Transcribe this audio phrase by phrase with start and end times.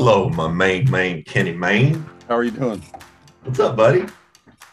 [0.00, 2.08] Hello, my main main Kenny Mayne.
[2.28, 2.80] How are you doing?
[3.42, 4.06] What's up, buddy?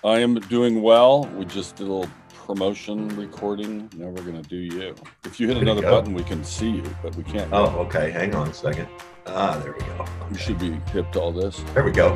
[0.04, 1.26] I am doing well.
[1.36, 2.12] We just did a little
[2.46, 3.90] promotion recording.
[3.98, 4.94] Now we're gonna do you.
[5.24, 5.90] If you hit Way to another go.
[6.00, 7.52] button, we can see you, but we can't.
[7.52, 8.12] Oh, okay.
[8.12, 8.88] Hang on a second.
[9.26, 10.06] Ah, there we go.
[10.30, 11.60] You should be hip to all this.
[11.74, 12.10] There we go.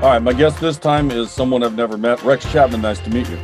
[0.00, 2.22] All right, my guest this time is someone I've never met.
[2.22, 2.80] Rex Chapman.
[2.80, 3.38] Nice to meet you.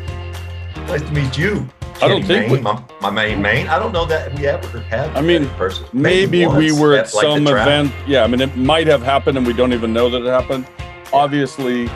[0.90, 1.68] Nice to meet you.
[2.02, 3.68] I don't Kenny think Main, we- my, my main main.
[3.68, 5.10] I don't know that we ever had.
[5.16, 5.86] I mean, person.
[5.92, 7.92] Maybe we once were at like, some event.
[8.08, 10.66] Yeah, I mean, it might have happened, and we don't even know that it happened.
[11.12, 11.88] Obviously,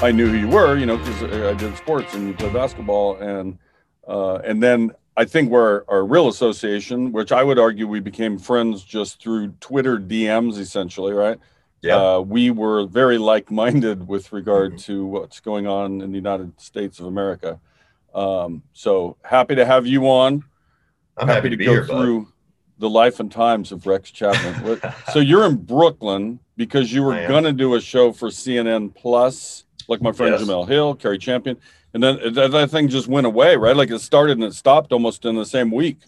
[0.00, 3.16] I knew who you were, you know, because I did sports and you played basketball,
[3.16, 3.58] and
[4.06, 8.38] uh, and then I think we're our real association, which I would argue we became
[8.38, 11.40] friends just through Twitter DMs, essentially, right?
[11.80, 11.96] Yeah.
[11.96, 14.84] Uh, we were very like-minded with regard Mhm.
[14.84, 17.58] to what's going on in the United States of America.
[18.14, 20.44] Um, so happy to have you on
[21.16, 22.02] I'm happy, to, be go here, bud.
[22.02, 22.28] through
[22.78, 24.80] the life and times of Rex Chapman.
[25.12, 29.64] So you're in Brooklyn because you were going to do a show for CNN Plus,
[29.88, 30.42] like my friend Yes.
[30.42, 31.56] Jemele Hill, Cari Champion,
[31.94, 33.76] and then that, that thing just went away, right?
[33.76, 35.98] Like it started and it stopped almost in the same week.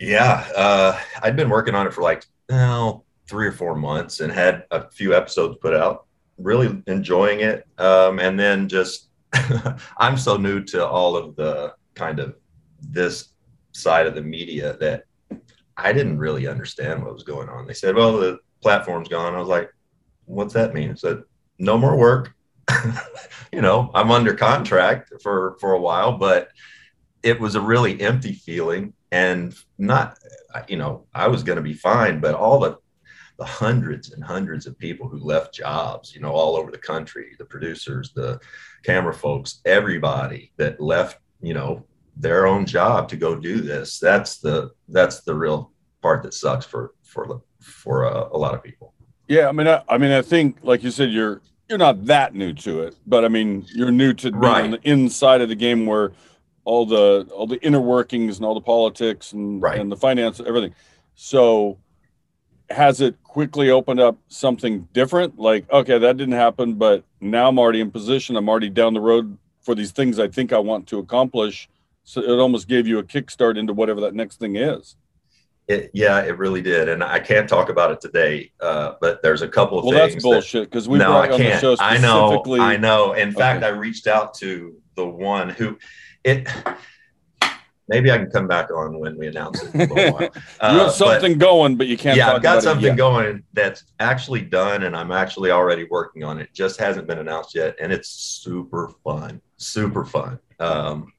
[0.00, 4.32] Yeah, uh, I'd been working on it for like oh, three or four months and
[4.32, 6.06] had a few episodes put out.
[6.38, 9.08] Really enjoying it, um, and then just
[9.98, 12.36] I'm so new to all of the kind of
[12.80, 13.28] this
[13.72, 15.04] side of the media that
[15.76, 17.66] I didn't really understand what was going on.
[17.66, 19.70] They said, "Well, the platform's gone." I was like,
[20.24, 21.22] "What's that mean?" I said,
[21.58, 22.32] "No more work."
[23.52, 26.48] you know, I'm under contract for for a while, but
[27.22, 30.18] it was a really empty feeling and not
[30.68, 32.76] you know i was going to be fine but all the
[33.38, 37.34] the hundreds and hundreds of people who left jobs you know all over the country
[37.38, 38.40] the producers the
[38.82, 41.84] camera folks everybody that left you know
[42.16, 46.64] their own job to go do this that's the that's the real part that sucks
[46.64, 48.94] for for for uh, a lot of people
[49.28, 52.32] Yeah, I mean, I, I mean, I think, like you said, you're you're not that
[52.32, 54.64] new to it, but I mean, you're new to being Right.
[54.64, 56.12] on the inside of the game where
[56.64, 59.80] all the all the inner workings and all the politics and Right.
[59.80, 60.74] and the finance, everything.
[61.16, 61.78] So,
[62.70, 65.38] has it quickly opened up something different?
[65.38, 68.36] Like, okay, that didn't happen, but now I'm already in position.
[68.36, 71.68] I'm already down the road for these things I think I want to accomplish.
[72.04, 74.96] So it almost gave you a kickstart into whatever that next thing is.
[75.68, 79.42] it, yeah it really did and i can't talk about it today uh, but there's
[79.42, 81.60] a couple of Well, things that's bullshit because we no, brought I on the can't.
[81.60, 82.28] show I know.
[82.28, 82.60] specifically.
[82.60, 83.14] I know.
[83.14, 85.76] In fact, I reached out to the one who
[86.22, 86.46] it.
[87.88, 89.72] Maybe I can come back on when we announce it.
[89.74, 90.22] In a little while.
[90.34, 92.16] you Uh, have but- something going, but you can't.
[92.16, 96.52] yeah, I've got something going that's actually done, and I'm actually already working on it.
[96.52, 100.38] Just hasn't been announced yet, and it's super fun, super fun.
[100.58, 101.12] Um,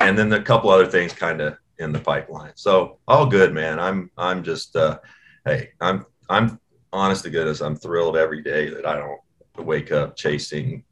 [0.00, 2.52] and then a couple other things kind of in the pipeline.
[2.54, 3.78] So all good, man.
[3.78, 4.98] I'm I'm just uh,
[5.44, 6.58] hey, I'm I'm
[6.92, 9.20] honest to goodness, I'm thrilled every day that I don't
[9.66, 10.84] wake up chasing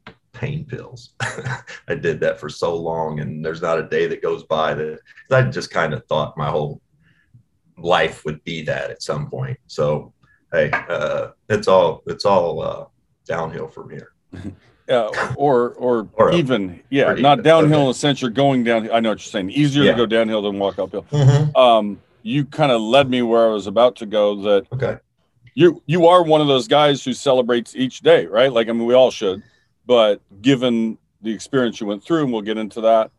[0.43, 1.13] pain pills.
[1.87, 4.99] I did that for so long, and there's not a day that goes by that
[5.31, 6.81] I just kind of thought my whole
[7.77, 9.57] life would be that at some point.
[9.67, 10.13] So
[10.51, 12.85] hey, uh, it's all it's all uh,
[13.25, 14.09] downhill from here.
[14.89, 15.07] Yeah,
[15.37, 17.81] or or, Or even yeah, Or not even, downhill okay.
[17.83, 18.91] in the sense you're going down.
[18.91, 19.49] I know what you're saying.
[19.49, 19.91] Easier Yeah.
[19.91, 21.05] to go downhill than walk uphill.
[21.55, 24.41] Um, you kind of led me where I was about to go.
[24.41, 24.97] That Okay.
[25.55, 28.51] you you are one of those guys who celebrates each day, right?
[28.51, 29.41] Like I mean, we all should,
[29.85, 33.11] but given the experience you went through, and we'll get into that,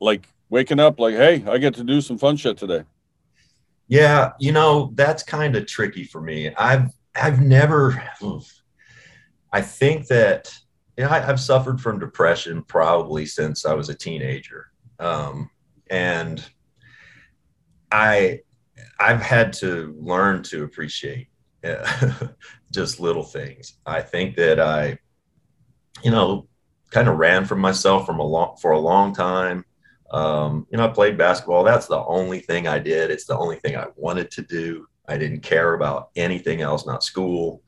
[0.00, 2.84] like waking up, like, hey, I get to do some fun shit today.
[3.88, 6.54] Yeah, you know, that's kind of tricky for me.
[6.54, 8.02] I've I've never
[9.52, 10.52] I think that
[10.96, 14.68] you know, I, I've suffered from depression probably since I was a teenager.
[14.98, 15.50] Um,
[15.90, 16.44] and
[17.90, 18.40] I
[18.98, 21.28] I've had to learn to appreciate
[22.72, 23.74] just little things.
[23.86, 24.98] I think that I,
[26.02, 26.46] you know,
[26.90, 29.64] kind of ran from myself from a long for a long time.
[30.10, 31.64] Um, you know, I played basketball.
[31.64, 33.10] That's the only thing I did.
[33.10, 34.86] It's the only thing I wanted to do.
[35.08, 37.62] I didn't care about anything else, not school,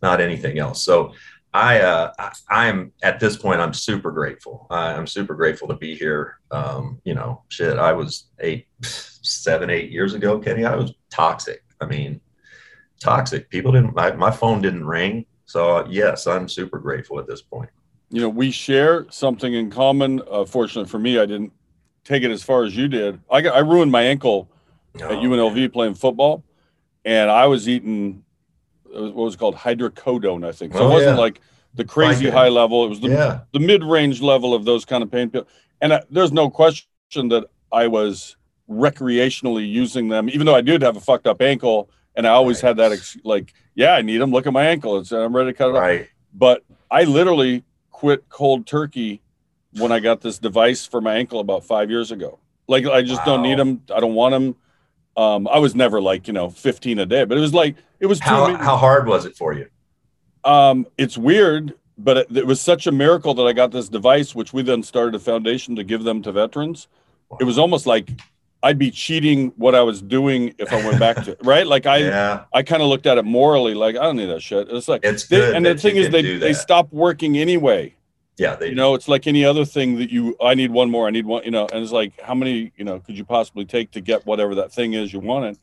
[0.00, 0.84] not anything else.
[0.84, 1.12] So
[1.52, 4.66] I, uh, I, I'm at this point, I'm super grateful.
[4.70, 6.38] I, I'm super grateful to be here.
[6.50, 11.64] Um, you know, shit, I was eight, seven, eight years ago, Kenny, I was toxic.
[11.80, 12.20] I mean,
[13.00, 13.50] toxic.
[13.50, 15.26] People didn't, my, my phone didn't ring.
[15.48, 17.70] So yes, I'm super grateful at this point.
[18.10, 20.20] You know, we share something in common.
[20.30, 21.52] Uh, fortunately for me, I didn't
[22.04, 23.18] take it as far as you did.
[23.30, 24.50] I got, I ruined my ankle
[24.96, 26.44] at Oh, UNLV playing football,
[27.06, 28.22] and I was eating
[28.84, 30.74] what was called hydrocodone, I think.
[30.74, 31.22] So Oh, it wasn't yeah.
[31.22, 31.40] like
[31.74, 32.84] the crazy high level.
[32.84, 33.40] It was the, Yeah.
[33.52, 35.46] the mid range level of those kind of pain pills.
[35.80, 38.36] And I, there's no question that I was
[38.68, 41.88] recreationally using them, even though I did have a fucked up ankle.
[42.18, 42.68] And I always Right.
[42.70, 44.32] had that, ex- like, yeah, I need them.
[44.32, 44.98] Look at my ankle.
[44.98, 46.08] It's, I'm ready to cut it off.
[46.34, 47.62] But I literally
[47.92, 49.22] quit cold turkey
[49.78, 52.40] when I got this device for my ankle about five years ago.
[52.66, 53.82] Like I just don't need them.
[53.94, 54.56] I don't want them.
[55.16, 58.06] Um, I was never like you know 15 a day, but it was like it
[58.06, 58.26] was too.
[58.26, 59.68] How, how hard was it for you?
[60.44, 64.34] um, it's weird, but it, it was such a miracle that I got this device,
[64.34, 66.88] which we then started a foundation to give them to veterans.
[67.40, 68.10] It was almost like
[68.62, 71.66] I'd be cheating what I was doing if I went back to right.
[71.66, 72.44] Like I, yeah.
[72.52, 74.68] I kind of looked at it morally, like I don't need that shit.
[74.70, 75.54] It's like It's they, good.
[75.56, 77.94] and the thing is, they do they stopped working anyway.
[78.36, 81.08] Yeah, they you know it's like any other thing that you i need one more
[81.08, 83.64] i need one you know and it's like how many you know could you possibly
[83.64, 85.58] take to get whatever that thing is you wanted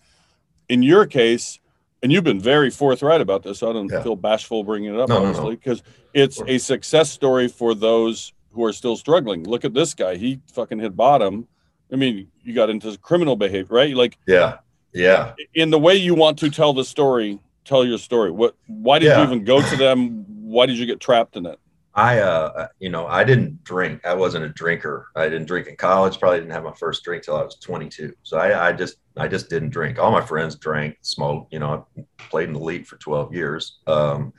[0.68, 1.62] in your case
[2.04, 4.04] and you've been very forthright about this so i don't Yeah.
[4.04, 5.28] feel bashful bringing it up No, no, no.
[5.30, 5.84] honestly because
[6.14, 6.50] it's Sure.
[6.50, 10.80] a success story for those who are still struggling look at this guy he fucking
[10.80, 11.48] hit bottom
[11.96, 14.58] i mean you got into criminal behavior right like Yeah.
[14.94, 15.34] Yeah.
[15.54, 19.16] in the way you want to tell the story tell your story what why did
[19.18, 21.60] you even go to them why did you get trapped in it
[21.98, 24.06] I, uh, you know, I didn't drink.
[24.06, 25.08] I wasn't a drinker.
[25.16, 26.20] I didn't drink in college.
[26.20, 28.14] Probably didn't have my first drink till I was 22.
[28.22, 29.98] So I, I just, I just didn't drink.
[29.98, 31.54] All my friends drank, smoked.
[31.54, 33.80] You know, I played in the league for 12 years.
[33.88, 34.34] Um,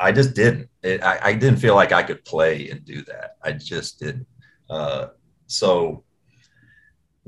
[0.00, 0.68] I just didn't.
[0.82, 3.36] It, I, I didn't feel like I could play and do that.
[3.44, 4.26] I just didn't.
[4.68, 5.08] Uh,
[5.46, 6.02] so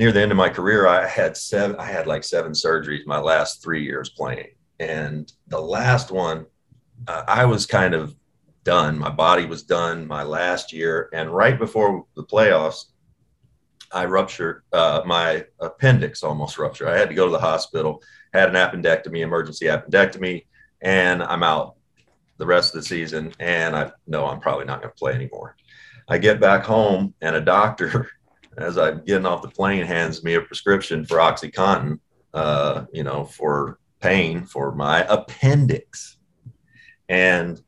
[0.01, 1.77] near the end of my career, I had seven.
[1.77, 4.49] I had like seven surgeries my last three years playing,
[4.79, 6.47] and the last one,
[7.07, 8.17] uh, I was kind of
[8.65, 8.99] done.
[8.99, 11.11] My body was done my last year.
[11.13, 12.87] And right before the playoffs,
[13.93, 16.89] I ruptured uh, my appendix, almost ruptured.
[16.89, 18.03] I had to go to the hospital,
[18.33, 20.47] had an appendectomy, emergency appendectomy,
[20.81, 21.75] and I'm out
[22.39, 23.35] the rest of the season.
[23.39, 25.57] And I know I'm probably not going to play anymore.
[26.09, 28.11] I get back home, and a doctor,
[28.57, 31.99] as I'm getting off the plane, hands me a prescription for OxyContin,
[32.35, 36.19] uh, you know, for pain for my appendix.
[37.09, 37.61] And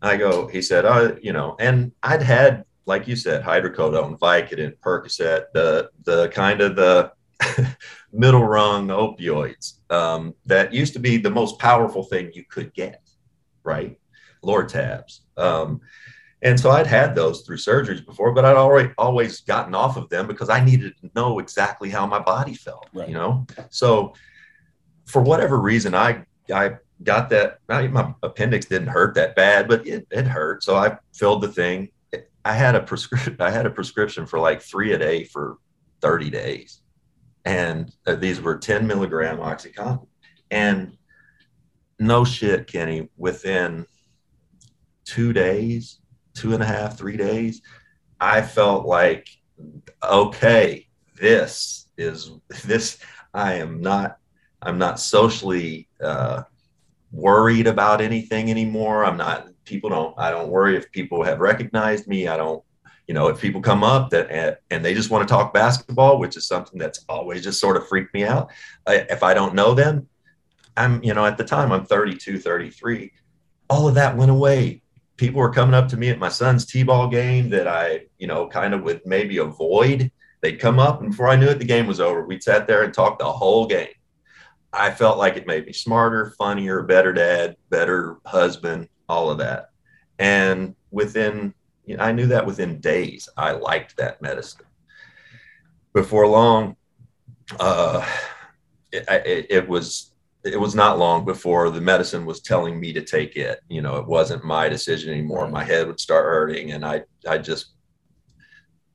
[0.00, 4.78] I go, he said, oh, you know, and I'd had, like you said, hydrocodone, Vicodin,
[4.78, 7.12] Percocet, the the kind of the
[8.12, 13.02] middle rung opioids um, that used to be the most powerful thing you could get,
[13.64, 13.98] right?
[14.44, 15.20] Lortabs.
[15.36, 15.80] Um,
[16.42, 20.08] and so I'd had those through surgeries before, but I'd already always gotten off of
[20.08, 23.08] them because I needed to know exactly how my body felt, Right.
[23.08, 23.46] you know?
[23.70, 24.14] So
[25.06, 27.58] for whatever reason, I, I got that.
[27.68, 30.62] I- My appendix didn't hurt that bad, but it, it hurt.
[30.62, 31.88] So I filled the thing.
[32.44, 33.36] I had a prescription.
[33.40, 35.58] I had a prescription for like three a day for
[36.02, 36.80] 30 days.
[37.44, 40.06] And uh, these were 10 milligram Oxycontin.
[40.50, 40.96] And
[41.98, 43.86] no shit, Kenny, within
[45.04, 45.98] two days,
[46.38, 47.62] two and a half, three days,
[48.20, 49.28] I felt like,
[50.02, 50.86] okay,
[51.20, 52.30] this is
[52.64, 52.98] this.
[53.34, 54.18] I am not,
[54.62, 56.44] I'm not socially uh,
[57.12, 59.04] worried about anything anymore.
[59.04, 62.28] I'm not, people don't, I don't worry if people have recognized me.
[62.28, 62.62] I don't,
[63.08, 66.36] you know, if people come up that and, they just want to talk basketball, which
[66.36, 68.50] is something that's always just sort of freaked me out.
[68.86, 70.08] If I don't know them,
[70.76, 73.12] I'm, you know, at the time I'm 32, 33.
[73.70, 74.82] All of that went away.
[75.18, 78.48] People were coming up to me at my son's T-ball game that I, you know,
[78.48, 80.10] kind of would maybe avoid.
[80.40, 82.24] They'd come up, and before I knew it, the game was over.
[82.24, 83.88] We'd sat there and talked the whole game.
[84.72, 89.70] I felt like it made me smarter, funnier, better dad, better husband, all of that.
[90.18, 94.66] And within, you know, I knew that within days, I liked that medicine.
[95.92, 96.76] Before long,
[97.58, 98.06] uh,
[98.92, 100.07] it, it, it was
[100.44, 103.60] it was not long before the medicine was telling me to take it.
[103.68, 105.48] You know, it wasn't my decision anymore.
[105.48, 107.74] My head would start hurting, and I I just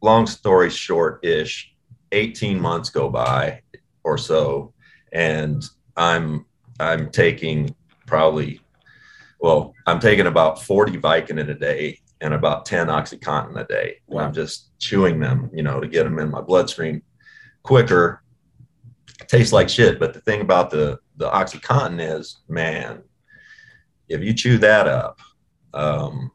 [0.02, 1.74] long story short ish,
[2.12, 3.62] 18 months go by
[4.04, 4.74] or so,
[5.12, 5.64] and
[5.98, 6.46] I'm
[6.80, 7.76] I'm taking
[8.08, 8.60] probably
[9.40, 13.98] well, I'm taking about 40 Vicodin a day and about 10 Oxycontin a day.
[14.08, 14.24] Wow.
[14.24, 17.04] I'm just chewing them, you know, to get them in my bloodstream
[17.62, 18.24] quicker.
[19.20, 23.04] It tastes like shit, but the thing about the the OxyContin is, man,
[24.10, 25.20] if you chew that up,
[25.74, 26.32] um,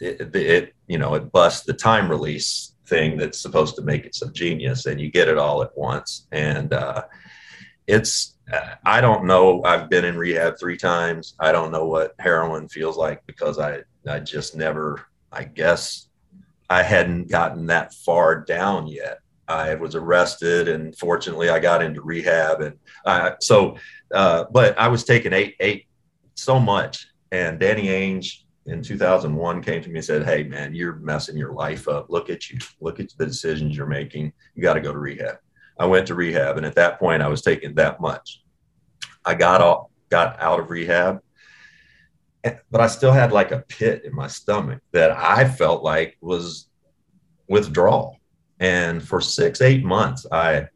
[0.00, 4.14] it, it, you know it busts the time release thing that's supposed to make it
[4.14, 6.26] some genius, and you get it all at once.
[6.32, 7.04] And uh,
[7.86, 8.36] it's
[8.84, 9.62] I don't know.
[9.64, 11.34] I've been in rehab three times.
[11.40, 15.06] I don't know what heroin feels like because I I just never.
[15.32, 16.08] I guess
[16.70, 19.18] I hadn't gotten that far down yet.
[19.48, 23.76] I was arrested, and fortunately, I got into rehab, and uh, so.
[24.14, 25.86] Uh, but I was taking eight eight
[26.34, 30.96] so much, and Danny Ainge in 2001 came to me and said, "Hey, man, you're
[30.96, 32.06] messing your life up.
[32.08, 32.58] Look at you.
[32.80, 34.32] Look at the decisions you're making.
[34.54, 35.38] You got to go to rehab."
[35.78, 38.42] I went to rehab, and at that point, I was taking that much.
[39.24, 41.20] I got off, got out of rehab,
[42.70, 46.68] but I still had like a pit in my stomach that I felt like was
[47.48, 48.15] withdrawal.
[48.58, 50.68] And for six, eight months, I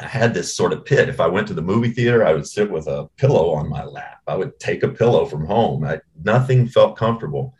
[0.00, 1.08] I had this sort of pit.
[1.08, 3.84] If I went to the movie theater, I would sit with a pillow on my
[3.84, 4.18] lap.
[4.26, 5.84] I would take a pillow from home.
[5.84, 7.54] I, nothing felt comfortable,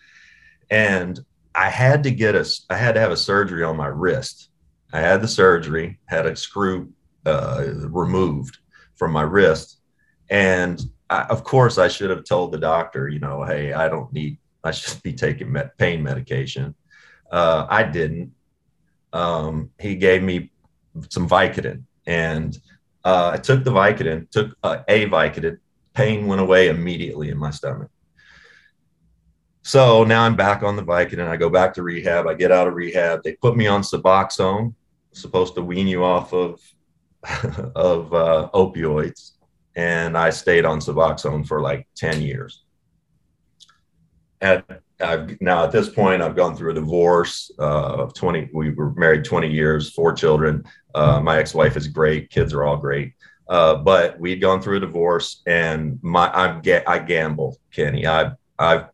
[0.69, 2.45] and I had to get a.
[2.69, 4.51] I had to have a surgery on my wrist
[4.95, 6.93] I had the surgery, had a screw
[7.27, 8.59] uh, removed
[8.95, 9.79] from my wrist.
[10.31, 14.13] And I, of course, I should have told the doctor, you know, hey, I don't
[14.13, 16.77] need, I should be taking met, pain medication.
[17.29, 18.31] Uh, I didn't.
[19.15, 20.51] Um, he gave me
[21.09, 22.59] some Vicodin and
[23.05, 25.59] uh, I took the Vicodin, took uh, a Vicodin.
[25.95, 27.91] Pain went away immediately in my stomach.
[29.63, 31.27] So now I'm back on the Vicodin.
[31.27, 32.27] I go back to rehab.
[32.27, 33.23] I get out of rehab.
[33.23, 34.75] They put me on Suboxone,
[35.13, 36.61] supposed to wean you off of
[37.75, 39.33] of uh, opioids,
[39.75, 42.65] and I stayed on Suboxone for like ten years.
[44.43, 48.49] At I've now at this point I've gone through a divorce uh, of twenty.
[48.53, 50.65] We were married twenty years, four children.
[50.95, 52.31] Uh, my ex-wife is great.
[52.31, 53.15] Kids are all great.
[53.49, 58.07] Uh, but we'd gone through a divorce, and my I'm ga- I gambled, Kenny.
[58.07, 58.87] I I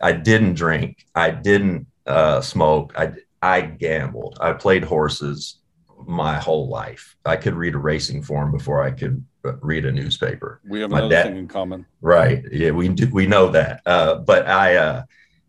[0.00, 1.04] I didn't drink.
[1.14, 2.94] I didn't uh, smoke.
[2.96, 4.38] I I gambled.
[4.40, 5.58] I played horses
[6.06, 7.16] my whole life.
[7.24, 9.24] I could read a racing form before I could
[9.60, 10.60] read a newspaper.
[10.68, 12.44] We have my another dad, thing in common, right?
[12.50, 13.82] Yeah, we do, we know that.
[13.86, 15.02] Uh, but I, uh,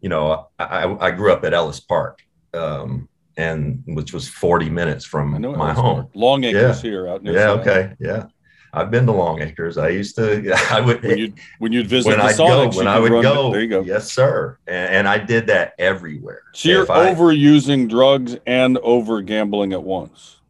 [0.03, 2.21] you know, I, I grew up at Ellis Park,
[2.53, 3.07] um,
[3.37, 5.95] and which was 40 minutes from my Ellis home.
[5.95, 6.13] Park.
[6.13, 6.89] Longacres yeah.
[6.89, 7.33] here out near.
[7.33, 7.51] Yeah.
[7.51, 7.93] Okay.
[7.99, 8.25] Yeah.
[8.73, 9.81] I've been to Longacres.
[9.81, 10.53] I used to.
[10.71, 13.51] I would when you'd, when you'd visit when I'd go when I would go.
[13.51, 13.81] There you go.
[13.81, 14.57] Yes, sir.
[14.67, 16.41] And, and I did that everywhere.
[16.53, 20.41] So you're I, overusing drugs and over gambling at once.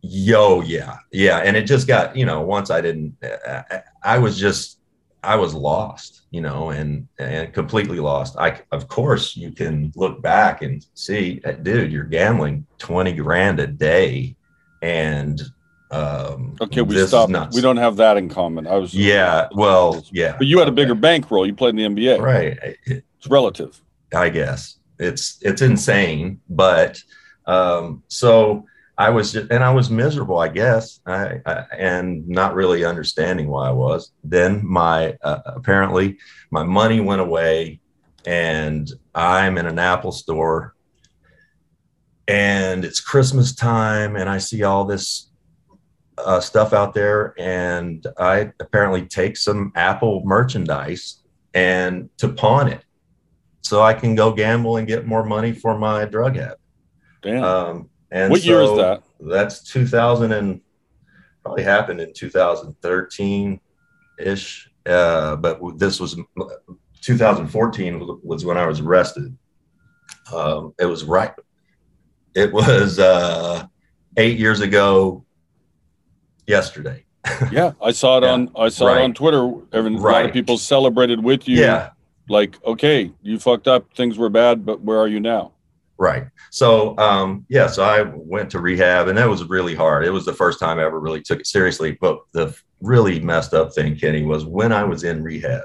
[0.00, 1.38] Yo, yeah, yeah.
[1.38, 3.16] And it just got you know once I didn't.
[3.22, 4.78] I, I was just
[5.22, 8.36] I was lost, you know, and and completely lost.
[8.38, 13.66] I of course you can look back and see, dude, you're gambling twenty grand a
[13.66, 14.36] day,
[14.82, 15.40] and
[15.90, 17.54] um, okay, we stopped.
[17.54, 18.66] We don't have that in common.
[18.66, 21.46] I was yeah, well, yeah, but you had a bigger bankroll.
[21.46, 22.76] You played in the NBA, right?
[22.84, 23.80] It's relative,
[24.14, 24.76] I guess.
[24.98, 27.02] It's it's insane, but
[27.46, 28.66] um, so
[28.98, 33.48] I was just, and I was miserable, I guess, I, I, and not really understanding
[33.48, 34.12] why I was.
[34.24, 36.18] Then my uh, apparently
[36.50, 37.80] my money went away,
[38.24, 40.74] and I'm in an Apple store,
[42.26, 45.30] and it's Christmas time, and I see all this
[46.16, 51.22] uh, stuff out there, and I apparently take some Apple merchandise
[51.52, 52.82] and to pawn it,
[53.60, 56.58] so I can go gamble and get more money for my drug habit.
[57.22, 57.44] Damn.
[57.44, 59.02] Um, and what so year is that?
[59.20, 60.60] That's 2000 and
[61.42, 63.60] probably happened in 2013
[64.18, 64.70] ish.
[64.84, 66.16] Uh, but this was
[67.02, 69.36] 2014 was when I was arrested.
[70.32, 71.32] Um, it was right.
[72.34, 73.64] It was uh,
[74.16, 75.24] eight years ago
[76.46, 77.04] yesterday.
[77.50, 78.30] yeah, I saw it Yeah.
[78.32, 78.98] on I saw Right.
[78.98, 79.52] it on Twitter.
[79.72, 80.26] Every, A lot Right.
[80.26, 81.56] of people celebrated with you.
[81.58, 81.90] yeah,
[82.28, 85.52] Like, okay, you fucked up, things were bad, but where are you now?
[85.98, 86.26] Right.
[86.50, 90.04] So, um, yeah, so I went to rehab, and that was really hard.
[90.04, 91.98] It was the first time I ever really took it seriously.
[92.00, 95.64] But the really messed up thing, Kenny, was when I was in rehab,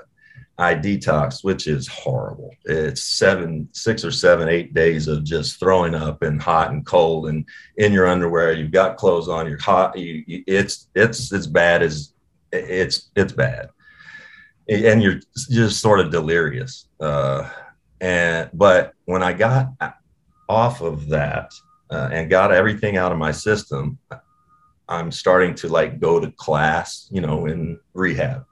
[0.57, 2.51] I detoxed, which is horrible.
[2.65, 7.29] It's seven, six or seven, eight days of just throwing up and hot and cold
[7.29, 7.45] and
[7.77, 8.53] in your underwear.
[8.53, 9.47] You've got clothes on.
[9.47, 9.97] You're hot.
[9.97, 12.13] You, you, it's it's as bad as
[12.51, 13.69] it's it's bad,
[14.69, 15.19] and you're
[15.49, 16.87] just sort of delirious.
[16.99, 17.49] Uh,
[17.99, 19.69] and but when I got
[20.51, 21.53] off of that
[21.89, 23.97] uh, and got everything out of my system,
[24.89, 28.43] I'm starting to like go to class, you know, in rehab,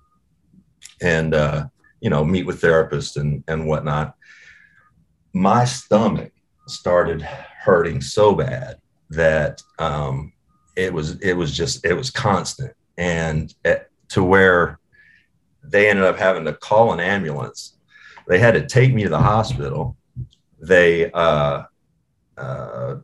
[1.02, 1.66] and uh,
[2.00, 4.16] you know, meet with therapists and and whatnot.
[5.34, 6.32] My stomach
[6.68, 8.78] started hurting so bad
[9.10, 10.32] that um,
[10.78, 14.80] it was it was just it was constant, and at, to where
[15.62, 17.76] they ended up having to call an ambulance.
[18.30, 19.98] They had to take me to the hospital.
[20.62, 21.64] They uh,
[22.40, 22.96] uh,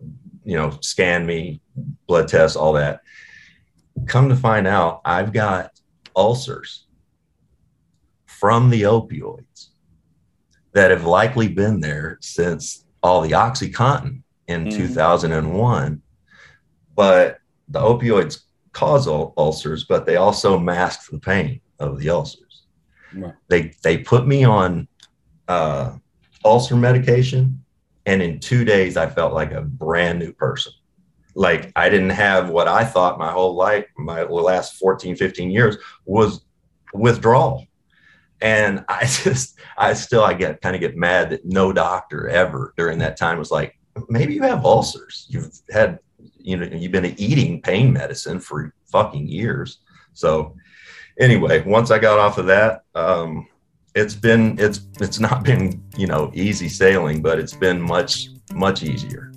[0.44, 1.62] you know, scan me,
[2.08, 3.01] blood tests, all that.
[4.08, 5.72] Come to find out, I've got
[6.15, 6.86] ulcers
[8.25, 9.70] from the opioids
[10.74, 14.75] that have likely been there since all the OxyContin in Mhm.
[14.75, 16.01] 2001.
[16.96, 17.39] But
[17.70, 22.63] the opioids cause ul- ulcers, but they also mask the pain of the ulcers.
[23.13, 23.34] Right.
[23.48, 24.88] They they put me on
[25.48, 25.98] uh,
[26.44, 27.63] ulcer medication,
[28.05, 30.74] and in two days I felt like a brand new person.
[31.33, 35.77] Like I didn't have what I thought my whole life, my last 14, 15 years
[36.05, 36.45] was
[36.93, 37.65] withdrawal.
[38.41, 42.74] And I just, I still, I get kind of get mad that no doctor ever
[42.77, 43.77] during that time was like,
[44.09, 45.25] maybe you have ulcers.
[45.29, 46.00] You've had,
[46.38, 49.79] you know, you've been eating pain medicine for fucking years.
[50.13, 50.55] So
[51.19, 53.47] anyway, once I got off of that, um,
[53.95, 58.83] it's been, it's, it's not been, you know, easy sailing, but it's been much, much
[58.83, 59.31] easier.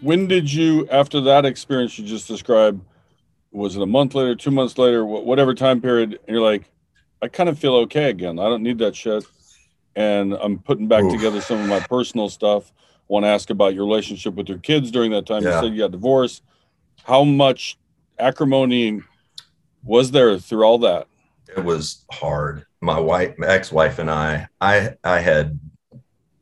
[0.00, 2.82] When did you, after that experience you just described,
[3.52, 6.70] was it a month later, two months later, whatever time period, and you're like,
[7.22, 8.38] I kind of feel okay again.
[8.38, 9.24] I don't need that shit.
[9.96, 11.12] And I'm putting back Oof.
[11.12, 12.72] together some of my personal stuff.
[13.14, 15.44] Want to ask about your relationship with your kids during that time.
[15.44, 15.60] Yeah.
[15.60, 16.42] You said you got divorced.
[17.04, 17.78] How much
[18.18, 19.02] acrimony
[19.84, 21.06] was there through all that?
[21.56, 22.66] it was hard.
[22.80, 25.58] My wife, my ex-wife, and I, I, I had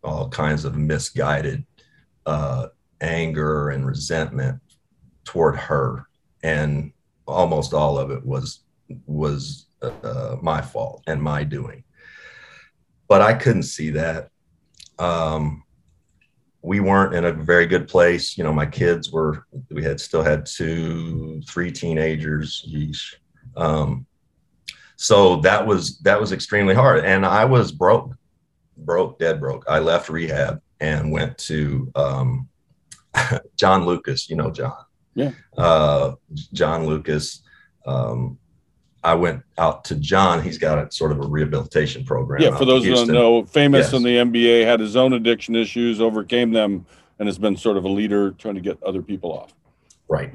[0.03, 1.65] all kinds of misguided
[2.27, 2.69] uh,
[3.01, 4.61] anger and resentment
[5.25, 6.07] toward her,
[6.43, 6.93] and
[7.27, 8.61] almost all of it was
[9.07, 11.85] was uh, my fault and my doing.
[13.09, 14.31] But I couldn't see that.
[14.99, 15.65] Um,
[16.63, 18.39] we weren't in a very good place.
[18.39, 19.47] You know, my kids were.
[19.71, 22.65] We had still had two, three teenagers.
[22.69, 23.15] Yeesh.
[23.57, 24.07] Um,
[24.97, 28.15] so that was that was extremely hard and i was broke
[28.77, 32.49] broke dead broke i left rehab and went to um,
[33.57, 34.73] john lucas you know john
[35.17, 35.33] Yeah.
[35.59, 36.13] uh,
[36.53, 37.43] john lucas
[37.85, 38.39] um,
[39.05, 42.65] i went out to john he's got a sort of a rehabilitation program Yeah, for
[42.65, 43.93] those who don't know, famous Yes.
[43.95, 46.87] in the NBA, had his own addiction issues, overcame them,
[47.19, 49.53] and has been sort of a leader trying to get other people off.
[50.09, 50.33] right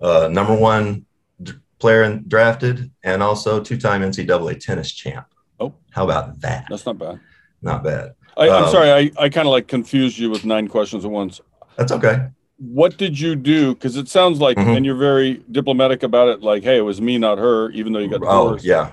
[0.00, 1.04] uh, number one
[1.42, 5.26] d- player in, drafted and also two-time ncaa tennis champ
[5.58, 5.74] Oh.
[5.90, 7.20] how about that That's not bad.
[7.62, 10.68] not bad I, I'm Um, sorry, I, I kind of like confused you with nine
[10.68, 11.40] questions at once.
[11.76, 12.28] that's okay
[12.62, 13.74] What did you do?
[13.74, 14.76] Because it sounds like, Mhm.
[14.76, 18.00] and you're very diplomatic about it, like, hey, it was me, not her, even though
[18.00, 18.64] you got oh divorced.
[18.66, 18.92] yeah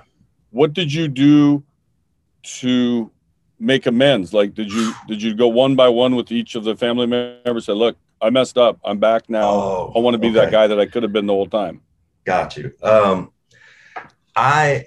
[0.50, 1.62] What did you do
[2.60, 3.10] to
[3.60, 4.32] make amends?
[4.32, 7.66] Like, did you did you go one by one with each of the family members?
[7.66, 8.78] Say, look, I messed up.
[8.84, 9.48] I'm back now.
[9.50, 11.82] Oh, I want to be that guy that I could have been the whole time.
[12.24, 12.72] Got you.
[12.82, 13.30] Um,
[14.34, 14.86] I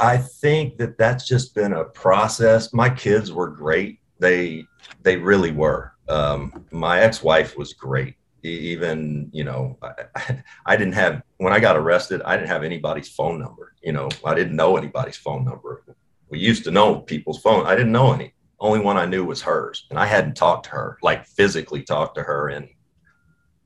[0.00, 2.72] I think that that's just been a process.
[2.72, 3.98] My kids were great.
[4.18, 4.64] They
[5.02, 5.92] they really were.
[6.08, 8.14] Um, my ex-wife was great.
[8.42, 12.22] Even you know, I, I didn't have when I got arrested.
[12.22, 13.74] I didn't have anybody's phone number.
[13.82, 15.82] You know, I didn't know anybody's phone number.
[16.28, 17.66] We used to know people's phone.
[17.66, 18.34] I didn't know any.
[18.58, 22.14] Only one I knew was hers, and I hadn't talked to her, like physically talked
[22.16, 22.68] to her in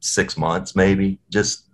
[0.01, 1.21] six months, maybe.
[1.31, 1.69] Just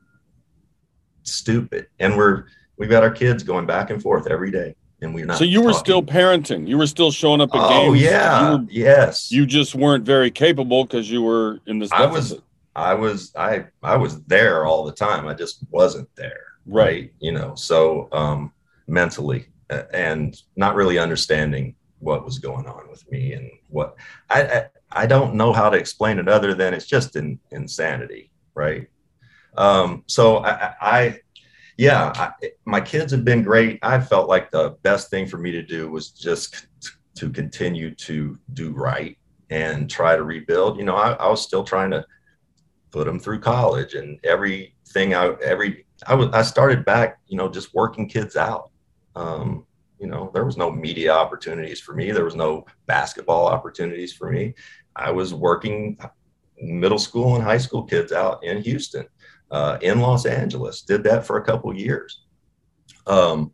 [1.23, 1.87] stupid.
[1.99, 2.45] And we're
[2.77, 5.39] we've got our kids going back and forth every day, and we're not.
[5.39, 5.85] so you were talking.
[5.85, 6.67] still parenting.
[6.69, 8.03] You were still showing up at Oh games.
[8.03, 9.31] yeah, You, were, yes.
[9.31, 12.35] you just weren't very capable because you were in this I was-
[12.75, 15.27] I was I I was there all the time.
[15.27, 16.43] I just wasn't there.
[16.67, 16.85] Right.
[16.85, 17.13] Right.
[17.21, 17.55] You know.
[17.55, 18.53] So um,
[18.87, 23.97] mentally uh, and not really understanding what was going on with me and what
[24.29, 28.31] I, I, I don't know how to explain it other than it's just in, insanity,
[28.55, 28.89] right?
[29.57, 31.21] Um, so I, I
[31.77, 33.79] yeah, I, my kids have been great.
[33.83, 36.69] I felt like the best thing for me to do was just
[37.17, 39.19] to continue to do right
[39.51, 40.79] and try to rebuild.
[40.79, 42.05] You know, I, I was still trying to
[42.91, 45.15] put them through college and everything.
[45.15, 48.71] I every I was I started back, you know, just working kids out.
[49.15, 49.67] Um,
[49.99, 52.11] you know, there was no media opportunities for me.
[52.11, 54.55] There was no basketball opportunities for me.
[54.95, 55.99] I was working
[56.61, 59.07] middle school and high school kids out in Houston,
[59.51, 60.83] uh, in Los Angeles.
[60.83, 62.23] Did that for a couple years.
[63.07, 63.53] Um,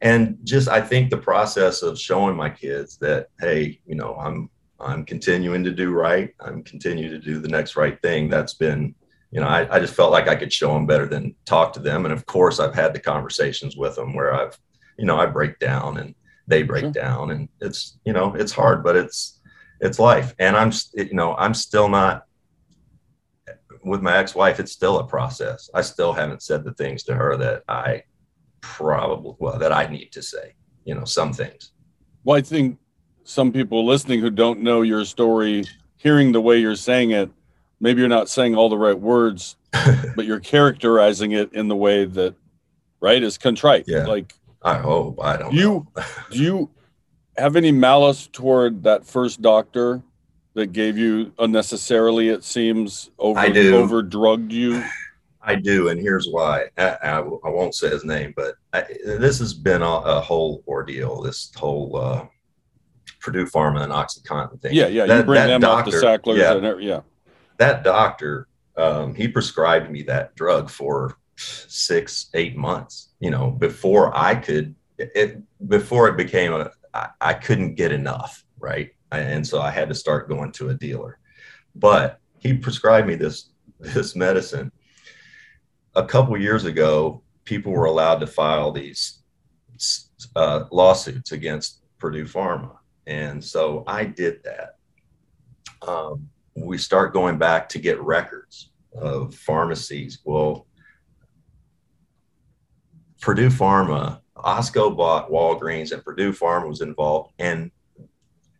[0.00, 4.50] and just I think the process of showing my kids that hey, you know, I'm
[4.80, 6.32] I'm continuing to do right.
[6.40, 8.28] I'm continuing to do the next right thing.
[8.28, 8.94] That's been,
[9.32, 11.80] you know, I, I just felt like I could show them better than talk to
[11.80, 12.04] them.
[12.04, 14.56] And of course, I've had the conversations with them where I've,
[14.96, 16.14] you know, I break down and
[16.46, 16.92] they break sure.
[16.92, 19.40] down, and it's, you know, it's hard, but it's
[19.80, 20.34] it's life.
[20.38, 22.24] And I'm, you know, I'm still not
[23.88, 24.60] with my ex-wife.
[24.60, 25.70] It's still a process.
[25.74, 28.02] I still haven't said the things to her that I
[28.60, 30.54] probably well that I need to say.
[30.84, 31.72] You know, some things.
[32.24, 32.78] Well, I think
[33.24, 35.64] some people listening who don't know your story,
[35.96, 37.30] hearing the way you're saying it,
[37.80, 39.56] maybe you're not saying all the right words,
[40.16, 42.34] but you're characterizing it in the way that,
[43.00, 43.84] right, is contrite.
[43.86, 44.06] Yeah.
[44.06, 45.52] Like, I hope I don't.
[45.52, 45.86] Do you
[46.30, 46.70] do you
[47.36, 50.02] have any malice toward that first doctor
[50.58, 52.28] that gave you unnecessarily?
[52.28, 53.76] It seems over I do.
[53.76, 54.84] over drugged you.
[55.40, 56.66] I do, and here's why.
[56.76, 60.62] I, I, I won't say his name, but I, this has been a, a, whole
[60.66, 61.22] ordeal.
[61.22, 62.26] This whole uh,
[63.20, 64.74] Purdue Pharma and OxyContin thing.
[64.74, 65.06] Yeah, yeah.
[65.06, 66.38] That, you bring them doctor, up the Sacklers.
[66.38, 67.00] Yeah, and, yeah.
[67.56, 73.14] That doctor, um, he prescribed me that drug for six, eight months.
[73.20, 78.44] You know, before I could, it before it became a, I, I couldn't get enough,
[78.58, 78.90] right?
[79.10, 81.18] And so I had to start going to a dealer.
[81.74, 84.72] But he prescribed me this this medicine.
[85.94, 89.20] A couple years ago, people were allowed to file these
[90.36, 94.76] uh, lawsuits against Purdue Pharma and so I did that.
[95.80, 100.18] Um, we start going back to get records of pharmacies.
[100.24, 100.66] Well,
[103.22, 107.32] Purdue Pharma, Osco bought Walgreens, and Purdue Pharma was involved.
[107.38, 107.70] And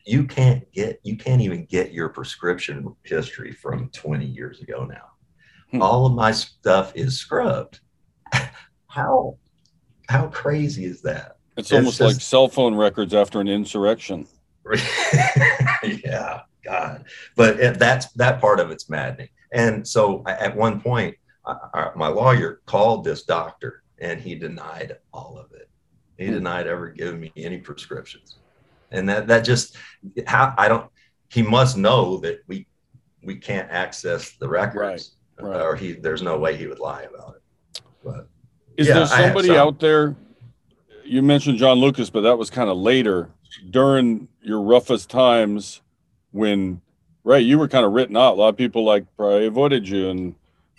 [0.09, 5.11] you can't get, you can't even get your prescription history from 20 years ago now.
[5.71, 5.83] Hmm.
[5.83, 7.81] All of my stuff is scrubbed.
[8.87, 9.37] how,
[10.09, 11.37] how crazy is that?
[11.59, 14.27] It's, it's almost just, like cell phone records after an insurrection.
[15.85, 17.05] yeah, God.
[17.37, 19.29] But that's that part of it's maddening.
[19.53, 21.16] And so at one point,
[21.47, 25.68] I, my lawyer called this doctor and he denied all of it.
[26.16, 26.33] He hmm.
[26.33, 28.38] denied ever giving me any prescriptions.
[28.90, 29.77] And that that just
[30.27, 30.90] how I don't
[31.31, 32.66] he must know that we
[33.22, 35.61] we can't access the records right, right.
[35.61, 37.83] or he there's no way he would lie about it.
[38.03, 38.29] But
[38.77, 40.16] is yeah, there somebody out there
[41.05, 43.31] you mentioned John Lucas, but that was kind of later
[43.70, 45.81] during your roughest times
[46.33, 46.81] when
[47.24, 50.09] right you were kind of written out a lot of people like probably avoided you
[50.11, 50.35] and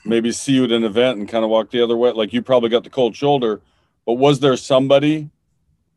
[0.05, 2.41] maybe see you at an event and kind of walk the other way like you
[2.41, 3.59] probably got the cold shoulder
[4.05, 5.29] but was there somebody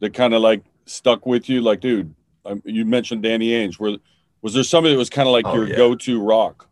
[0.00, 2.14] that kind of like stuck with you like dude
[2.64, 3.96] you mentioned danny ainge where
[4.40, 5.76] was there somebody that was kind of like oh, your yeah.
[5.76, 6.68] go-to rock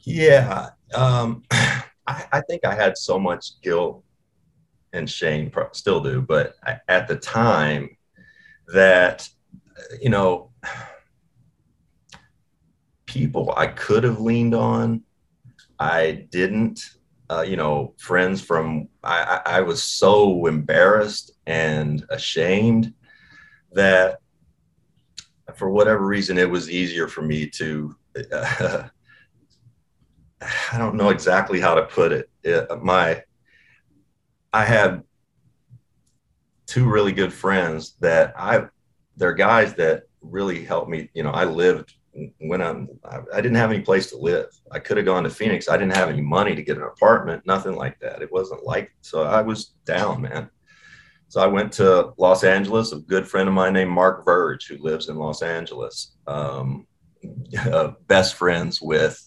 [0.00, 1.42] yeah um
[2.06, 4.02] I, I think i had so much guilt
[4.92, 7.96] and shame still do but I, at the time
[8.68, 9.28] that
[10.00, 10.50] you know
[13.14, 15.02] people I could have leaned on,
[15.78, 16.80] I didn't.
[17.30, 22.92] Uh, you know, friends from I, I was so embarrassed and ashamed
[23.74, 24.18] that
[25.56, 27.94] for whatever reason it was easier for me to
[28.32, 28.84] uh,
[30.72, 32.28] I don't know exactly how to put it.
[32.42, 32.68] it.
[32.82, 33.22] My
[34.52, 35.02] I had
[36.66, 38.66] two really good friends that I
[39.16, 41.10] they're guys that really helped me.
[41.14, 41.94] You know, I lived
[42.38, 44.46] when I'm I didn't have any place to live.
[44.70, 45.68] I could have gone to Phoenix.
[45.68, 48.22] I didn't have any money to get an apartment, nothing like that.
[48.22, 50.50] It wasn't like so I was down, man.
[51.34, 52.92] So I went to Los Angeles.
[52.92, 56.86] A good friend of mine named Mark Verge, who lives in Los Angeles, um,
[57.58, 59.20] uh, best friends with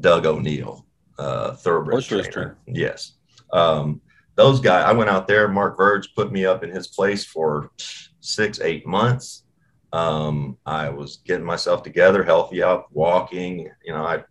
[0.00, 0.84] Doug O'Neill,
[1.20, 2.28] uh, thoroughbred trainer.
[2.28, 2.58] trainer.
[2.66, 3.12] Yes.
[3.52, 4.00] Um,
[4.34, 5.46] those guys, I went out there.
[5.46, 7.70] Mark Verge put me up in his place for
[8.18, 9.44] six, eight months.
[9.92, 13.70] Um, I was getting myself together, healthy out, walking.
[13.84, 14.24] You know, I,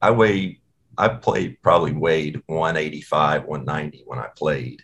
[0.00, 0.58] I weigh,
[0.98, 4.82] I played probably weighed 185, 190 when I played.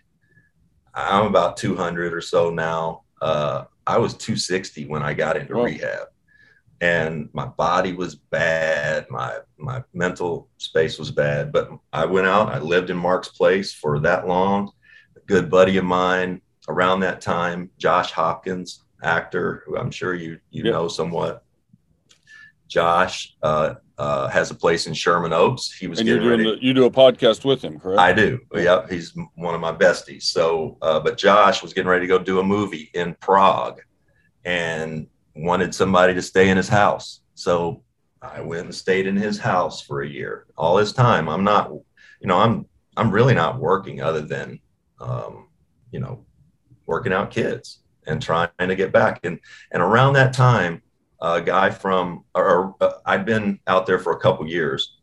[0.94, 3.02] I'm about 200 or so now.
[3.20, 5.64] Uh, I was 260 when I got into Whoa.
[5.64, 6.08] rehab,
[6.80, 9.06] and my body was bad.
[9.10, 11.52] My my mental space was bad.
[11.52, 12.48] But I went out.
[12.48, 14.70] I lived in Mark's place for that long.
[15.16, 20.38] A good buddy of mine around that time, Josh Hopkins, actor who I'm sure you
[20.50, 20.72] you Yep.
[20.72, 21.44] know somewhat.
[22.68, 25.72] Josh uh, uh, has a place in Sherman Oaks.
[25.72, 26.60] He was And you're getting doing ready.
[26.60, 28.00] the, you do a podcast with him, correct?
[28.00, 28.40] I do.
[28.54, 30.22] Yep, he's one of my besties.
[30.22, 33.80] So, uh, but Josh was getting ready to go do a movie in Prague,
[34.44, 37.20] and wanted somebody to stay in his house.
[37.34, 37.82] So
[38.22, 40.46] I went and stayed in his house for a year.
[40.56, 44.58] All this time, I'm not, you know, I'm I'm really not working other than,
[45.00, 45.48] um,
[45.92, 46.24] you know,
[46.86, 49.20] working out kids and trying to get back.
[49.24, 49.38] And
[49.70, 50.82] and around that time,
[51.20, 54.96] a guy from, or, or uh, I'd been out there for a couple years.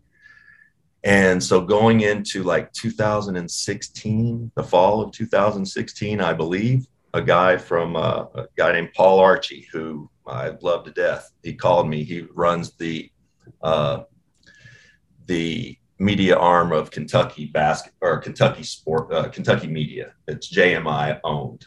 [1.04, 7.96] And so going into like 2016, the fall of 2016, I believe, a guy from
[7.96, 11.32] uh, a guy named Paul Archey, who I love to death.
[11.44, 12.04] He called me.
[12.04, 13.10] He runs the
[13.62, 14.04] uh,
[15.28, 20.14] the media arm of Kentucky basket or Kentucky sport, uh, Kentucky media.
[20.28, 21.66] It's JMI owned.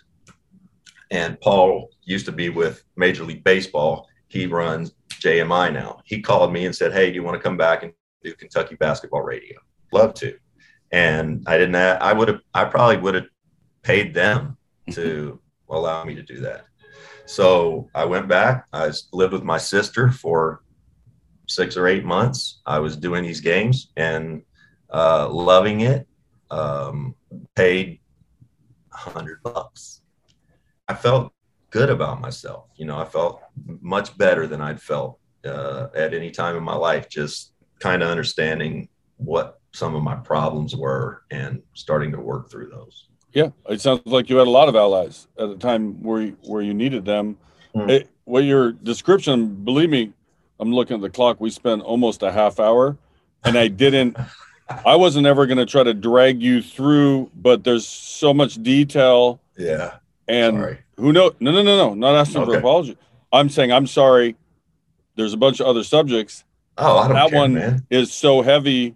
[1.10, 4.07] And Paul used to be with Major League Baseball.
[4.28, 6.00] He runs JMI now.
[6.04, 8.76] He called me and said, "Hey, do you want to come back and do Kentucky
[8.76, 9.58] basketball radio?"
[9.92, 10.36] Love to.
[10.92, 11.76] And I didn't.
[11.76, 12.40] I would have.
[12.54, 13.26] I probably would have
[13.82, 14.56] paid them
[14.92, 16.64] to allow me to do that.
[17.26, 18.66] So I went back.
[18.72, 20.62] I lived with my sister for
[21.46, 22.60] six or eight months.
[22.64, 24.42] I was doing these games and
[24.92, 26.06] uh, loving it.
[26.50, 27.14] Um,
[27.54, 28.00] paid
[28.92, 30.00] a hundred bucks.
[30.88, 31.32] I felt
[31.70, 32.66] good about myself.
[32.76, 33.42] You know, I felt
[33.80, 37.08] much better than I'd felt uh, at any time in my life.
[37.08, 42.70] Just kind of understanding what some of my problems were and starting to work through
[42.70, 43.08] those.
[43.32, 46.36] Yeah, it sounds like you had a lot of allies at a time where you,
[46.44, 47.36] where you needed them.
[47.74, 47.90] Hmm.
[47.90, 50.12] It, well, your description, believe me,
[50.58, 51.40] I'm looking at the clock.
[51.40, 52.96] We spent almost a half hour,
[53.44, 54.16] and I didn't.
[54.84, 59.40] I wasn't ever going to try to drag you through, but there's so much detail,
[59.56, 59.96] Yeah.
[60.26, 60.78] and Sorry.
[60.98, 61.32] Who know?
[61.40, 61.94] No, no, no, no.
[61.94, 62.96] Not asking for apology.
[63.32, 64.36] I'm saying I'm sorry.
[65.14, 66.44] There's a bunch of other subjects.
[66.76, 67.86] Oh, I don't that care, one man.
[67.90, 68.94] is so heavy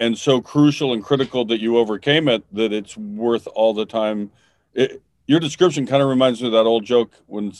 [0.00, 4.30] and so crucial and critical that you overcame it that it's worth all the time.
[4.74, 7.52] It, your description kind of reminds me of that old joke when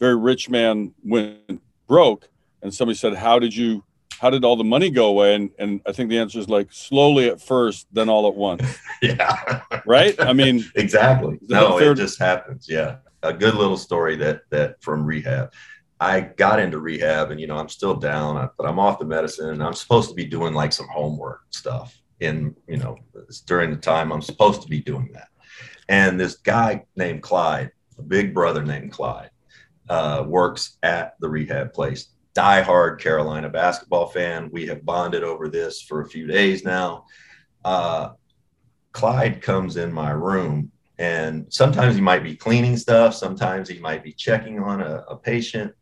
[0.00, 2.28] very rich man went broke
[2.62, 3.84] and somebody said, "How did you?
[4.24, 6.72] How did all the money go away?" And and I think the answer is like
[6.72, 8.62] slowly at first, then all at once.
[9.02, 9.60] Yeah.
[9.84, 10.18] Right?
[10.18, 11.38] I mean, exactly.
[11.42, 12.66] No, fair- it just happens.
[12.66, 12.96] Yeah.
[13.22, 15.52] A good little story that that from rehab.
[16.00, 19.04] I got into rehab and you know, I'm still down, uh, but I'm off the
[19.04, 22.96] medicine and I'm supposed to be doing like some homework stuff in, you know,
[23.46, 25.28] during the time I'm supposed to be doing that.
[25.88, 29.30] And this guy named Clyde, a big brother named Clyde,
[29.88, 32.08] uh, works at the rehab place.
[32.34, 34.50] Diehard Carolina basketball fan.
[34.52, 37.06] We have bonded over this for a few days now.
[37.64, 38.10] Uh,
[38.92, 43.14] Clyde comes in my room and sometimes he might be cleaning stuff.
[43.14, 45.72] Sometimes he might be checking on a, a patient.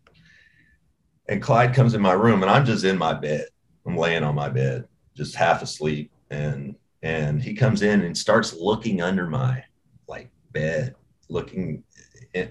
[1.28, 3.46] And Clyde comes in my room and I'm just in my bed.
[3.86, 6.10] I'm laying on my bed, just half asleep.
[6.30, 9.64] And, and he comes in and starts looking under my
[10.08, 10.94] like bed,
[11.28, 11.84] looking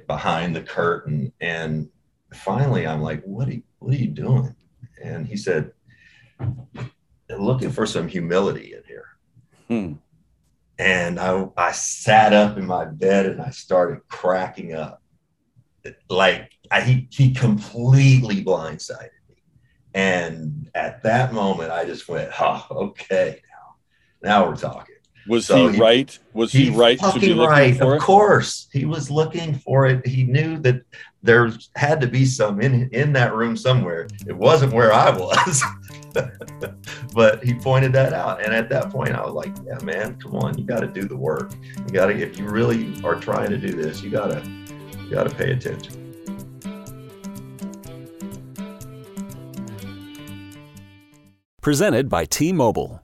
[0.08, 1.32] behind the curtain.
[1.42, 1.90] And
[2.34, 4.56] finally I'm like, what are you, what are you doing?
[5.04, 5.72] And he said,
[7.30, 9.06] looking for some humility in here
[9.72, 9.94] hmm,
[10.78, 15.02] and I, I sat up in my bed and I started cracking up.
[16.10, 19.36] Like I, he, he completely blindsided me.
[19.94, 23.42] And at that moment, I just went, oh, okay,
[24.24, 24.96] now, now we're talking.
[25.28, 26.20] Was So he, he- right?
[26.34, 27.78] Was he, right to be fucking looking right.
[27.78, 28.06] for Of it?
[28.06, 30.06] course, he was looking for it.
[30.08, 30.82] He knew that
[31.24, 34.08] there had to be some in in that room somewhere.
[34.28, 35.64] It wasn't where I was,
[37.14, 38.44] but he pointed that out.
[38.44, 41.04] And at that point, I was like, "Yeah, man, come on, you got to do
[41.04, 41.52] the work.
[41.86, 44.42] You got to if you really are trying to do this, you gotta
[45.04, 45.98] you gotta pay attention."
[51.62, 53.04] Presented by T Mobile,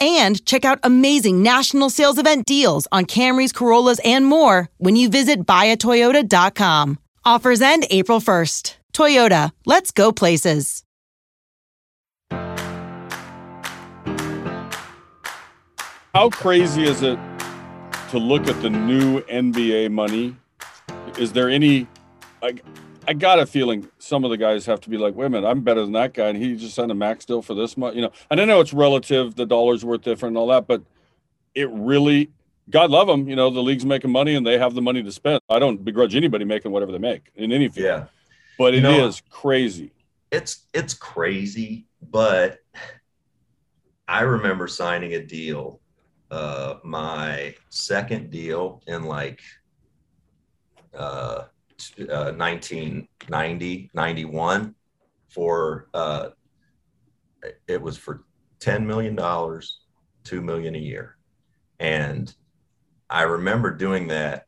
[0.00, 5.08] and check out amazing national sales event deals on Camrys, Corollas, and more when you
[5.08, 6.98] visit buyatoyota.com.
[7.24, 8.76] Offers end April 1st.
[8.92, 10.84] Toyota, let's go places.
[16.14, 17.18] How crazy is it
[18.10, 20.36] to look at the new NBA money?
[21.18, 21.88] Is there any?
[22.40, 22.54] I,
[23.06, 25.48] I got a feeling some of the guys have to be like, wait a minute,
[25.48, 27.94] I'm better than that guy, and he just signed a max deal for this much.
[27.94, 30.82] You know, and I know it's relative, the dollar's worth different and all that, but
[31.54, 32.30] it really,
[32.70, 33.28] God love them.
[33.28, 35.40] You know, the league's making money and they have the money to spend.
[35.48, 37.84] I don't begrudge anybody making whatever they make in any field.
[37.84, 38.04] Yeah.
[38.58, 39.92] but it You know, is crazy.
[40.32, 42.58] it's it's crazy, but
[44.08, 45.80] I remember signing a deal,
[46.30, 49.40] uh, my second deal in like
[50.92, 51.44] uh,
[52.00, 54.74] uh, 1990, 91
[55.28, 56.28] for uh,
[57.66, 58.24] it was for
[58.60, 59.16] $10 million,
[60.24, 61.16] 2 million a year.
[61.80, 62.34] And
[63.10, 64.46] I remember doing that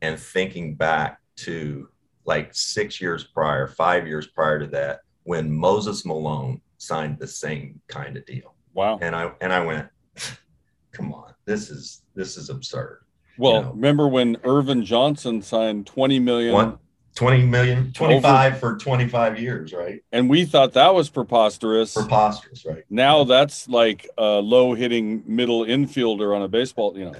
[0.00, 1.88] and thinking back to
[2.24, 7.80] like six years prior, five years prior to that, when Moses Malone signed the same
[7.88, 8.54] kind of deal.
[8.74, 8.98] Wow.
[9.00, 9.88] And I and I went,
[10.92, 13.01] come on, this is this is absurd.
[13.38, 13.70] Well, know.
[13.72, 16.78] remember when Earvin Johnson signed 20 million One,
[17.14, 20.02] 20 million, 25 for 25 years, right?
[20.12, 21.94] and we thought that was preposterous.
[21.94, 22.84] Preposterous, right?
[22.90, 27.14] now that's like a low hitting middle infielder on a baseball, you know.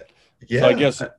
[0.48, 0.60] Yeah.
[0.60, 1.10] So I guess Uh,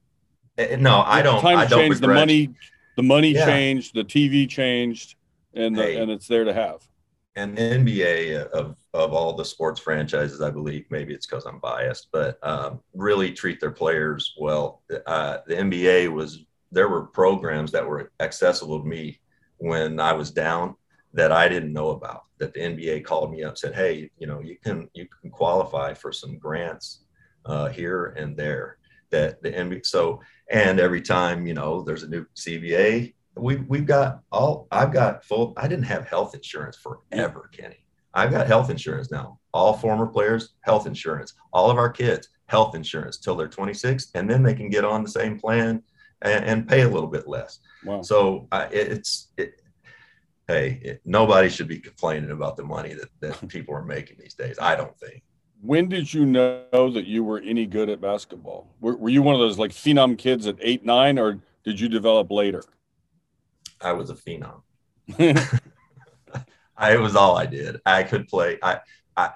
[0.78, 1.42] no, I don't.
[1.42, 2.50] Times I don't changed, the money,
[2.96, 3.46] the money Yeah.
[3.46, 5.16] changed, the TV changed,
[5.56, 5.96] and the, Hey.
[5.98, 6.88] and it's there to have.
[7.36, 12.10] And NBA of of all the sports franchises, I believe maybe it's because I'm biased,
[12.12, 14.84] but um, really treat their players well.
[15.08, 19.20] Uh, the NBA was there were programs that were accessible to me
[19.58, 20.76] when I was down
[21.14, 22.24] that I didn't know about.
[22.40, 25.94] That the NBA called me up said, "Hey, you know, you can you can qualify
[25.94, 27.06] for some grants
[27.46, 28.78] uh, here and there."
[29.10, 33.86] That the NBA so and every time you know there's a new CBA, we we've
[33.86, 37.84] got all I've got full I didn't have health insurance forever, Kenny.
[38.14, 39.40] I've got health insurance now.
[39.54, 41.34] All former players, health insurance.
[41.52, 45.04] All of our kids, health insurance till they're 26, and then they can get on
[45.04, 45.82] the same plan
[46.22, 47.60] and, and pay a little bit less.
[47.84, 48.02] Wow.
[48.04, 49.62] So uh, it, it's it,
[50.48, 54.36] hey, it, nobody should be complaining about the money that, that people are making these
[54.36, 54.58] days.
[54.62, 55.24] I don't think.
[55.62, 58.76] When did you know that you were any good at basketball?
[58.82, 61.88] Were, were you one of those like phenom kids at eight, nine, or did you
[61.88, 62.64] develop later?
[63.84, 64.62] I was a phenom.
[66.78, 67.80] I it was all I did.
[67.86, 68.58] I could play.
[68.62, 68.80] I
[69.16, 69.32] I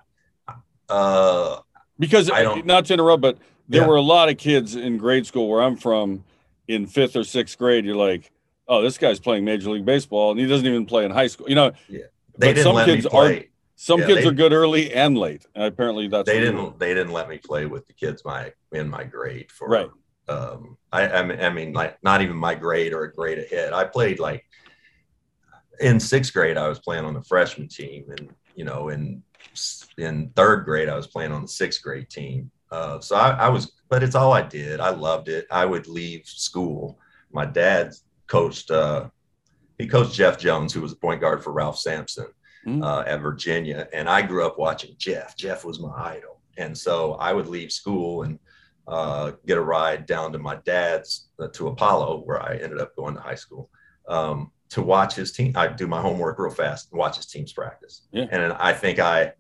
[0.90, 1.60] uh
[2.00, 3.88] Because I don't- not to interrupt, but there Yeah.
[3.88, 6.24] were a lot of kids in grade school where I'm from
[6.68, 7.86] in fifth or sixth grade.
[7.86, 8.32] You're like,
[8.68, 11.48] oh, this guy's playing Major League Baseball and he doesn't even play in high school.
[11.50, 12.00] You know, yeah.
[12.38, 13.40] they but didn't some let kids me are
[13.76, 15.46] some Yeah, kids they- are good early and late.
[15.54, 18.90] And apparently that's they didn't they didn't let me play with the kids my in
[18.90, 19.90] my grade for Right.
[20.28, 23.73] Um I, I mean I mean like not even my grade or a grade ahead.
[23.73, 24.46] I played like
[25.80, 29.23] in sixth grade I was playing on the freshman team and you know, in
[29.98, 32.52] in third grade, I was playing on the sixth grade team.
[32.71, 34.80] Uh, so I, I was, but it's all I did.
[34.80, 35.48] I loved it.
[35.50, 37.00] I would leave school.
[37.32, 37.94] My dad
[38.28, 38.71] coached.
[38.71, 39.10] Uh,
[39.78, 42.28] he coached Jeff Jones, who was the point guard for Ralph Sampson
[42.65, 42.84] Mm.
[42.84, 45.38] uh, at Virginia, and I grew up watching Jeff.
[45.38, 48.40] Jeff was my idol, and so I would leave school and
[48.88, 52.96] uh, get a ride down to my dad's uh, to Apollo, where I ended up
[52.96, 53.69] going to high school,
[54.08, 55.54] um, to watch his team.
[55.56, 58.27] I do my homework real fast and watch his teams practice, Yeah.
[58.31, 59.33] and I think I,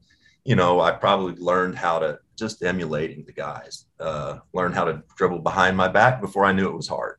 [0.43, 5.01] you know, I probably learned how to just emulating the guys, uh, learn how to
[5.17, 7.17] dribble behind my back before I knew it was hard.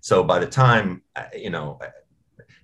[0.00, 1.02] So by the time,
[1.36, 1.78] you know,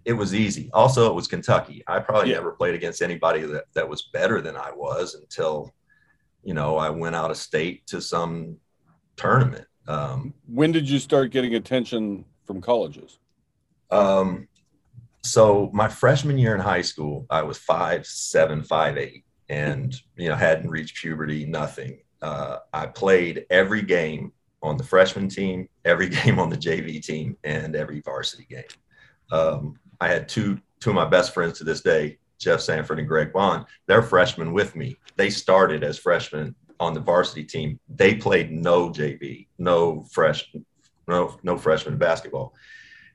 [0.05, 0.71] it was easy.
[0.73, 1.83] Also, it was Kentucky.
[1.87, 2.37] I probably Yeah.
[2.37, 5.73] never played against anybody that, that was better than I was until,
[6.43, 8.57] you know, I went out of state to some
[9.21, 9.67] tournament.
[9.87, 13.19] Um, When did you start getting attention from colleges?
[13.91, 14.47] um,
[15.23, 20.29] so my freshman year in high school, I was five seven, five eight, and you
[20.29, 21.99] know hadn't reached puberty, nothing.
[22.23, 27.37] Uh, I played every game on the freshman team, every game on the JV team,
[27.45, 28.73] and every varsity game.
[29.31, 33.09] Um, I had two two of my best friends to this day, Jeff Sanford and
[33.09, 33.67] Greg Bond.
[33.87, 34.97] They're freshmen with me.
[35.17, 37.79] They started as freshmen on the varsity team.
[37.89, 40.53] They played no JV, no fresh,
[41.07, 42.55] no no freshman basketball.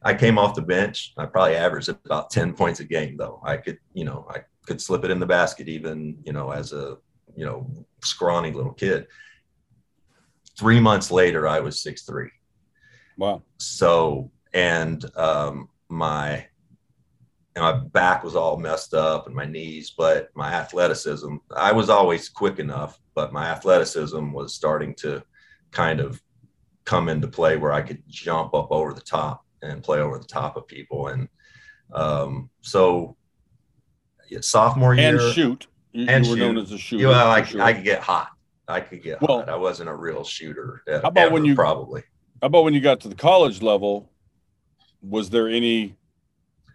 [0.05, 1.13] I came off the bench.
[1.17, 3.41] I probably averaged about 10 points a game, though.
[3.43, 6.73] I could, you know, I could slip it in the basket even, you know, as
[6.73, 6.97] a,
[7.35, 7.67] you know,
[8.03, 9.07] scrawny little kid.
[10.59, 12.29] Three months later, I was six three.
[13.17, 13.41] Wow.
[13.57, 16.45] So, and um, my,
[17.55, 21.89] and my back was all messed up and my knees, but my athleticism, I was
[21.89, 25.23] always quick enough, but my athleticism was starting to
[25.71, 26.21] kind of
[26.83, 30.25] come into play where I could jump up over the top and play over the
[30.27, 31.07] top of people.
[31.07, 31.29] And
[31.93, 33.15] um, so
[34.29, 35.67] yeah, sophomore year And shoot.
[35.93, 36.63] You, and you were known shoot.
[36.63, 37.07] as a shooter.
[37.07, 37.61] well, I, sure.
[37.61, 38.29] I could get hot.
[38.67, 39.49] I could get Well- hot.
[39.49, 40.81] I wasn't a real shooter.
[40.89, 42.03] e- How about when you- probably?
[42.41, 44.11] How about when you got to the college level?
[45.01, 45.95] Was there any,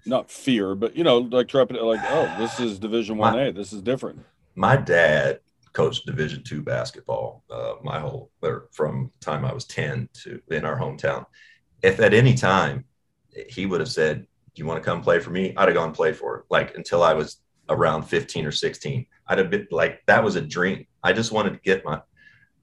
[0.07, 3.53] not fear, but you know, like trepid, like, oh, this is Division One A.
[3.53, 4.21] This is different.
[4.55, 5.41] my dad
[5.73, 10.65] coached division two basketball uh, my whole or from time i was 10 to in
[10.65, 11.25] our hometown.
[11.83, 12.85] If at any time
[13.49, 15.55] he would have said do you want to come play for me?
[15.57, 19.39] I'd have gone play for it like until i was around 15 or 16 i'd
[19.39, 20.87] have been like that was a dream.
[21.05, 22.01] I just wanted to get my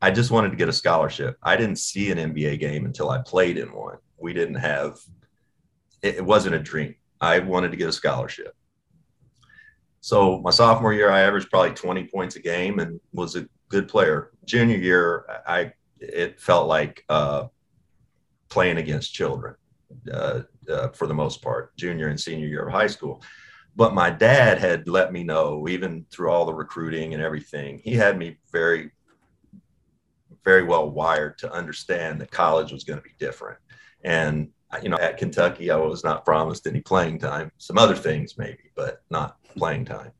[0.02, 1.38] i just wanted to get a scholarship.
[1.42, 4.00] I didn't see an nba game until i played in one.
[4.18, 5.00] We didn't have
[6.02, 8.56] it, it wasn't a dream i wanted to get a scholarship
[10.08, 13.90] so my sophomore year, I averaged probably 20 points a game and was a good
[13.90, 14.32] player.
[14.46, 17.48] Junior year, I it felt like uh,
[18.48, 19.56] playing against children
[20.14, 21.76] uh, uh, for the most part.
[21.76, 23.22] Junior and senior year of high school,
[23.76, 27.94] but my dad had let me know, even through all the recruiting and everything, he
[27.94, 28.92] had me very,
[30.46, 33.60] very well wired to understand that college was going to be different.
[34.06, 34.52] And
[34.82, 37.52] you know, at Kentucky, I was not promised any playing time.
[37.58, 40.12] Some other things maybe, but not playing time.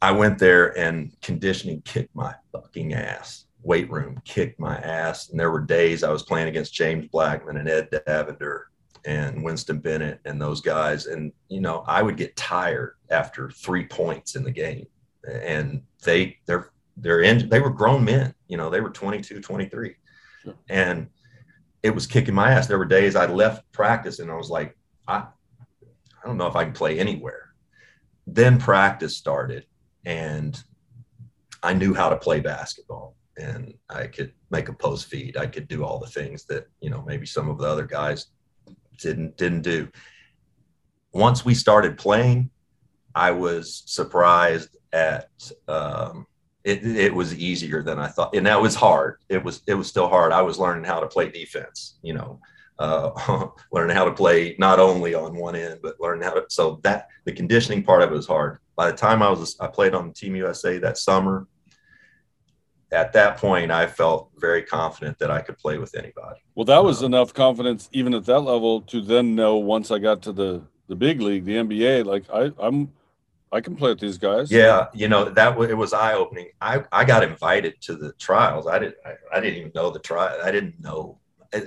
[0.00, 3.46] I went there and conditioning kicked my fucking ass.
[3.62, 5.28] Weight room kicked my ass.
[5.28, 8.62] And there were days I was playing against James Blackmon and Ed Davender
[9.04, 11.06] and Winston Bennett and those guys.
[11.06, 14.86] And, you know, I would get tired after three points in the game.
[15.28, 19.94] And they, they're, they're in, they were grown men, you know, they were 22, 23.
[20.42, 20.54] Sure.
[20.68, 21.06] And
[21.82, 22.66] it was kicking my ass.
[22.66, 24.76] There were days I left practice and I was like,
[25.08, 27.54] I, I don't know if I can play anywhere.
[28.26, 29.66] Then practice started
[30.04, 30.62] and
[31.62, 35.36] I knew how to play basketball and I could make a post feed.
[35.36, 38.26] I could do all the things that, you know, maybe some of the other guys
[38.98, 39.88] didn't didn't do.
[41.12, 42.50] Once we started playing,
[43.14, 45.30] I was surprised at
[45.68, 46.26] um,
[46.64, 48.34] it, it was easier than I thought.
[48.34, 49.18] And that was hard.
[49.28, 50.32] It was it was still hard.
[50.32, 52.40] I was learning how to play defense, you know,
[52.78, 56.44] uh, learning how to play not only on one end, but learning how to.
[56.48, 58.58] So that the conditioning part of it was hard.
[58.76, 61.46] By the time I was, I played on Team USA that summer.
[62.90, 66.40] At that point, I felt very confident that I could play with anybody.
[66.54, 70.20] Well, that was enough confidence, even at that level, to then know once I got
[70.22, 72.92] to the the big league, the NBA, like I I'm
[73.52, 74.50] I can play with these guys.
[74.50, 76.48] Yeah, you know that it was eye opening.
[76.60, 78.66] I I got invited to the trials.
[78.66, 80.38] I didn't I, I didn't even know the trial.
[80.42, 81.18] I didn't know.
[81.54, 81.64] I,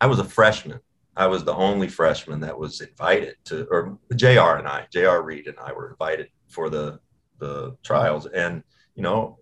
[0.00, 0.78] I was a freshman.
[1.16, 4.58] I was the only freshman that was invited to, or Jr.
[4.58, 5.22] and I, J.R.
[5.22, 7.00] Reid and I were invited for the
[7.38, 8.62] the trials, and
[8.94, 9.38] you know,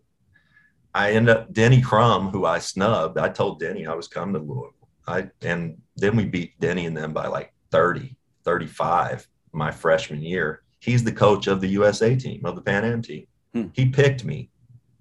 [0.95, 3.19] I end up Denny Crum, who I snubbed.
[3.19, 4.75] I told Denny I was coming to Louisville.
[5.09, 10.63] I and then we beat Denny and them by like 30, 35 my freshman year
[10.81, 13.27] he's the coach of the USA team of the Pan Am team.
[13.55, 13.67] Hmm.
[13.73, 14.51] He picked me.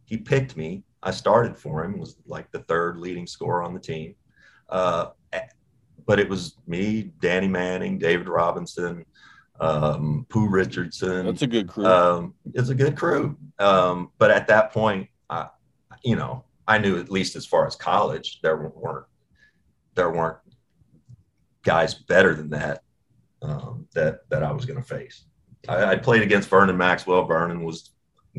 [0.06, 0.84] He picked me.
[1.02, 1.98] I started for him.
[1.98, 4.16] Was like the third leading scorer on the team.
[4.68, 5.08] Uh,
[6.06, 9.06] but it was me, Danny Manning, David Robinson,
[9.60, 11.26] um, Pooh Richardson.
[11.26, 11.86] That's a good crew.
[11.86, 13.38] Um, it's a good crew.
[13.60, 15.48] Um, but at that point, I,
[16.04, 19.06] you know, I knew at least as far as college, there weren't
[19.96, 20.38] there weren't
[21.64, 22.82] guys better than that
[23.42, 25.26] um, that that I was going to face.
[25.68, 27.26] I, I, played against Vernon Maxwell.
[27.26, 27.92] Vernon was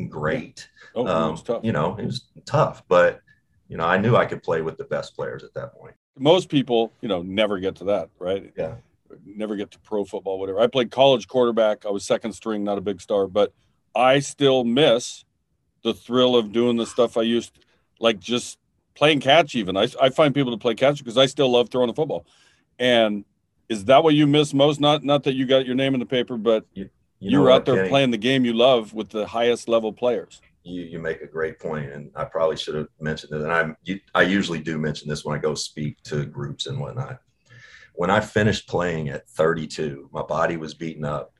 [0.09, 0.69] great.
[0.95, 1.65] Oh, um, was tough.
[1.65, 3.21] You know, it was tough, but
[3.69, 5.95] you know, I knew I could play with the best players at that point.
[6.19, 8.53] Most people, you know, never get to that, right?
[8.57, 8.75] Yeah.
[9.25, 10.61] Never get to pro football, whatever.
[10.61, 11.87] I played college quarterback.
[11.87, 13.53] I was second string, not a big star, but
[13.95, 15.25] I still miss
[15.83, 17.53] the thrill of doing the stuff I used,
[17.99, 18.59] like just
[18.95, 19.55] playing catch.
[19.55, 22.27] Even I, I find people to play catch because I still love throwing the football.
[22.79, 23.25] And
[23.69, 24.81] is that what you miss most?
[24.81, 26.91] Not not that you got your name in the paper, but you,
[27.21, 29.93] you, you were out there Kenny, playing the game you love with the highest level
[29.93, 30.41] players.
[30.63, 33.43] You you make a great point, and I probably should have mentioned it.
[33.43, 33.77] And I'm
[34.15, 37.21] I usually do mention this when I go speak to groups and whatnot.
[37.95, 41.33] When I finished playing at 32, my body was beaten up.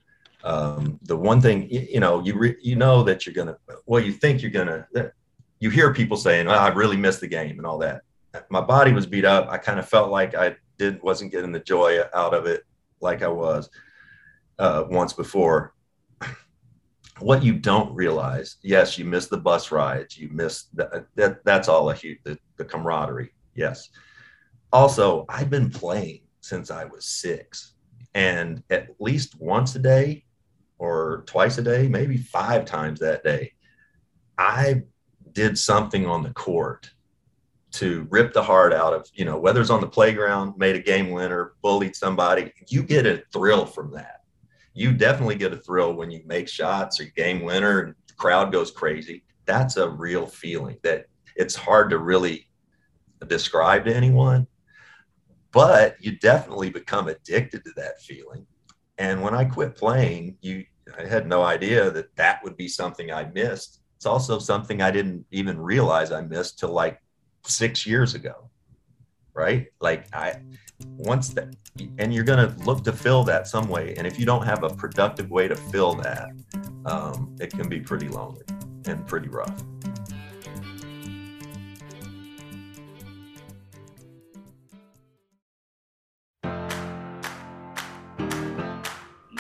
[0.45, 3.57] Um, the one thing you, you know, you re, you know that you're gonna
[3.87, 4.87] well, you think you're gonna.
[5.61, 8.03] You hear people saying, oh, "I really missed the game" and all that.
[8.51, 9.49] My body was beat up.
[9.49, 12.65] I kind of felt like I did wasn't getting the joy out of it
[13.01, 13.69] like I was
[14.61, 15.75] uh, once before.
[17.19, 21.45] What you don't realize, yes, you miss the bus rides, you miss the, that.
[21.45, 23.33] That's all a huge the, the camaraderie.
[23.55, 23.91] Yes.
[24.73, 27.75] Also, I've been playing since I was six,
[28.15, 30.25] and at least once a day,
[30.79, 33.53] or twice a day, maybe five times that day,
[34.39, 34.83] I
[35.33, 36.91] did something on the court
[37.73, 40.81] to rip the heart out of, you know, whether it's on the playground, made a
[40.81, 44.20] game winner, bullied somebody, you get a thrill from that.
[44.75, 48.53] You definitely get a thrill when you make shots or game winner and the crowd
[48.53, 49.25] goes crazy.
[49.47, 51.07] That's a real feeling that
[51.37, 52.47] it's hard to really
[53.27, 54.47] describe to anyone,
[55.53, 58.47] but you definitely become addicted to that feeling.
[58.99, 60.65] And when I quit playing, you
[60.99, 63.81] I had no idea that that would be something I missed.
[63.97, 67.01] It's also something I didn't even realize I missed till like
[67.47, 68.51] six years ago
[69.35, 70.35] right like i
[70.97, 71.49] once that
[71.99, 74.63] and you're going to look to fill that some way and if you don't have
[74.63, 76.31] a productive way to fill that
[76.85, 78.45] um, it can be pretty lonely
[78.87, 79.63] and pretty rough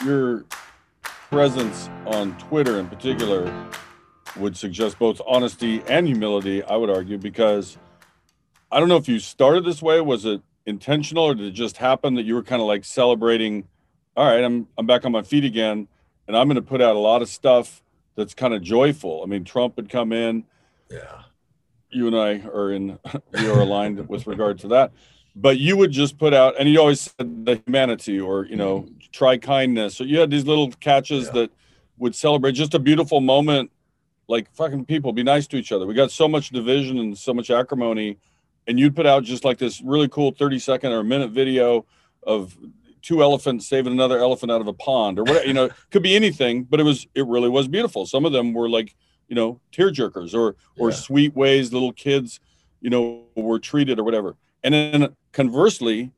[0.05, 0.45] your
[1.03, 3.71] presence on twitter in particular
[4.37, 7.77] would suggest both honesty and humility i would argue because
[8.73, 10.01] I don't know if you started this way.
[10.01, 13.67] Was it intentional or did it just happen that you were kind of like celebrating?
[14.17, 15.89] All right, I'm I'm back on my feet again,
[16.27, 17.83] and I'm going to put out a lot of stuff
[18.17, 19.23] that's kind of joyful.
[19.23, 20.45] I mean, Trump had come in.
[20.91, 21.23] Yeah.
[21.91, 22.99] You and I are in
[23.33, 24.93] we are aligned with regard to that.
[25.37, 28.81] But you would just put out, and you always said the humanity, or you know,
[28.81, 28.95] mm-hmm.
[29.13, 29.97] try kindness.
[29.97, 31.33] So you had these little catches yeah.
[31.33, 31.53] that
[31.99, 33.71] would celebrate just a beautiful moment.
[34.29, 35.87] Like fucking people, be nice to each other.
[35.87, 38.19] We got so much division and so much acrimony
[38.67, 41.85] and you'd put out just like this really cool 30 second or a minute video
[42.23, 42.57] of
[43.03, 46.15] two elephants saving another elephant out of a pond or whatever you know could be
[46.15, 48.95] anything but it was it really was beautiful some of them were like
[49.29, 50.97] you know tear jerkers or or yeah.
[50.97, 52.41] sweet ways little kids
[52.81, 56.11] you know were treated or whatever and then conversely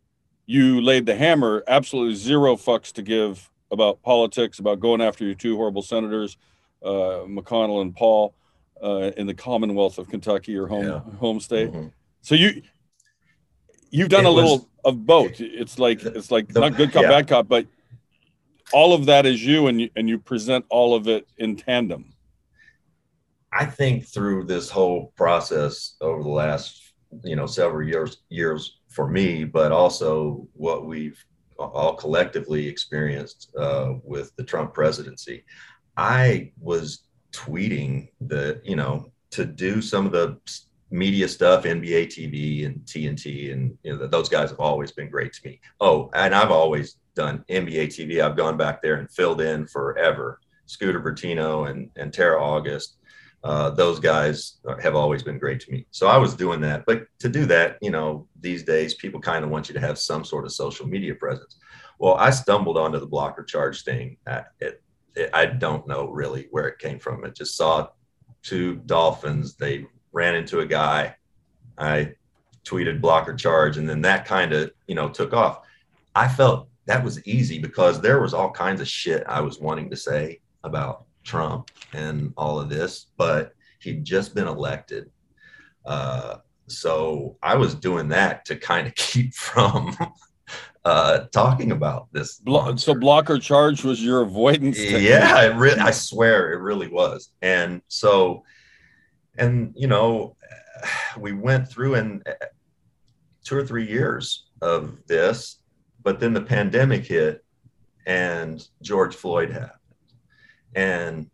[0.47, 5.35] you laid the hammer absolutely zero fucks to give about politics about going after your
[5.35, 6.37] two horrible senators
[6.85, 8.35] uh, mcconnell and paul
[8.83, 11.01] uh, in the commonwealth of kentucky or home yeah.
[11.19, 11.89] home state mm-hmm
[12.23, 12.63] so you
[13.91, 15.41] you've done it a little was, of both.
[15.41, 17.11] It's like it's like the, not good cop, yeah.
[17.11, 17.67] bad cop, but
[18.73, 22.15] all of that is you, and you and you present all of it in tandem.
[23.53, 29.09] I think through this whole process over the last you know several years years for
[29.09, 31.23] me, but also what we've
[31.59, 35.45] all collectively experienced uh, with the Trump presidency,
[35.97, 40.39] I was tweeting the you know to do some of the
[40.93, 45.33] media stuff, NBA TV and TNT, and you know those guys have always been great
[45.33, 45.61] to me.
[45.81, 48.21] Oh, and I've always done NBA TV.
[48.21, 50.41] I've gone back there and filled in forever.
[50.67, 52.99] Scooter Vertino and and Tara August,
[53.43, 55.87] uh, those guys have always been great to me.
[55.91, 59.45] So I was doing that, but to do that, you know, these days people kind
[59.45, 61.57] of want you to have some sort of social media presence.
[61.99, 64.17] Well, I stumbled onto the blocker charge thing.
[64.27, 67.25] I don't know really where it came from.
[67.25, 67.89] I just saw
[68.43, 69.57] two dolphins.
[69.57, 71.17] They ran into a guy.
[71.79, 72.15] I
[72.65, 75.61] tweeted blocker charge, and then that kind of you know took off.
[76.15, 79.91] I felt that was easy because there was all kinds of shit I was wanting
[79.91, 85.11] to say about Trump and all of this, but he'd just been elected.
[85.85, 86.37] Uh,
[86.69, 89.97] so I was doing that to kind of keep from
[90.85, 92.39] uh, talking about this.
[92.39, 94.77] Blo- so blocker charge was your avoidance.
[94.77, 95.09] Technique.
[95.09, 97.31] Yeah, really, I swear it really was.
[97.43, 98.45] And so,
[99.39, 100.37] and you know,
[101.19, 102.33] we went through and uh,
[103.45, 105.61] two or three years of this,
[106.03, 107.45] but then the pandemic hit
[108.07, 109.79] and George Floyd happened.
[110.75, 111.31] And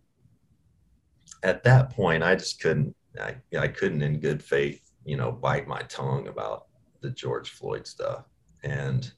[1.42, 5.68] at that point, I just couldn't, I, I couldn't in good faith, you know, bite
[5.68, 6.66] my tongue about
[7.00, 8.24] the George Floyd stuff.
[8.64, 9.10] And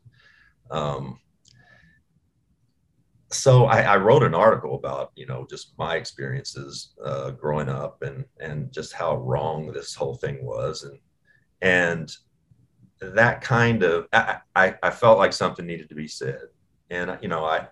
[0.70, 1.18] um,
[3.32, 8.02] so I, I, wrote an article about, you know, just my experiences uh, growing up
[8.02, 10.82] and, and just how wrong this whole thing was.
[10.82, 10.98] And,
[11.62, 16.42] and that kind of, I, I, I felt like something needed to be said.
[16.90, 17.68] And, you know, I,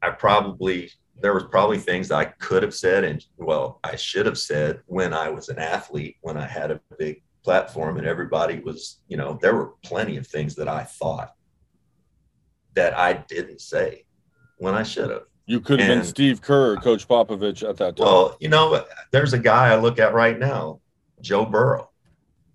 [0.00, 0.90] I probably
[1.20, 5.12] there was probably things I could have said and well, I should have said when
[5.12, 9.36] I was an athlete, when I had a big platform and everybody was, you know,
[9.42, 11.32] there were plenty of things that I thought
[12.74, 14.04] that I didn't say
[14.58, 15.22] when I should have.
[15.46, 18.06] You could have and, been Steve Kerr Coach Popovich at that time.
[18.06, 20.80] Well, you know, there's a guy I look at right now,
[21.22, 21.90] Joe Burrow.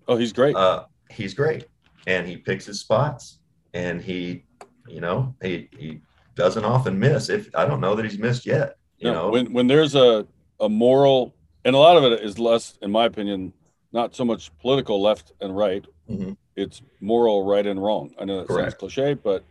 [0.06, 0.54] Oh, he's great.
[0.54, 1.66] Uh, he's great.
[2.06, 3.38] And he picks his spots
[3.72, 4.44] and he,
[4.86, 6.00] you know, he, he
[6.34, 7.28] doesn't often miss.
[7.28, 8.76] If I don't know that he's missed yet.
[8.98, 10.26] You no, know, when when there's a
[10.60, 11.34] a moral,
[11.64, 13.52] and a lot of it is less, in my opinion,
[13.92, 15.84] not so much political left and right.
[16.08, 16.32] Mm-hmm.
[16.56, 18.14] It's moral right and wrong.
[18.20, 18.80] I know that Correct.
[18.80, 19.44] sounds cliche, but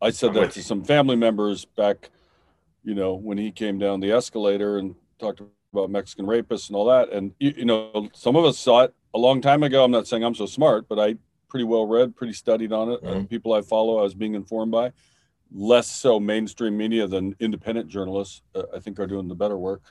[0.00, 2.10] I said that to some family members back,
[2.84, 5.40] you know, when he came down the escalator and talked
[5.72, 7.10] about Mexican rapists and all that.
[7.10, 9.84] And you, you know, some of us saw it a long time ago.
[9.84, 11.16] I'm not saying I'm so smart, but I
[11.48, 13.02] pretty well read, pretty studied on it.
[13.02, 13.24] Mm-hmm.
[13.24, 14.92] People I follow, I was being informed by
[15.52, 19.82] less so mainstream media than independent journalists, uh, I think, are doing the better work.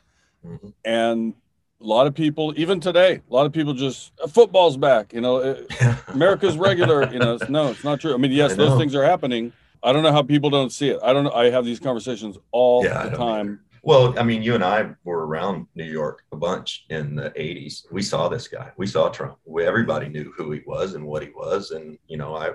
[0.45, 0.69] Mm-hmm.
[0.83, 1.33] And
[1.81, 5.13] a lot of people, even today, a lot of people just uh, football's back.
[5.13, 7.11] You know, uh, America's regular.
[7.11, 8.13] You know, no, it's not true.
[8.13, 9.53] I mean, yes, those things are happening.
[9.85, 10.99] I don't know how people don't see it.
[11.03, 11.31] I don't know.
[11.31, 13.59] I have these conversations all yeah, the time.
[13.83, 17.85] Well, I mean, you and I were around New York a bunch in the 80s.
[17.91, 18.71] We saw this guy.
[18.77, 19.37] We saw Trump.
[19.45, 21.69] We, everybody knew who he was and what he was.
[21.69, 22.53] And, you know, I,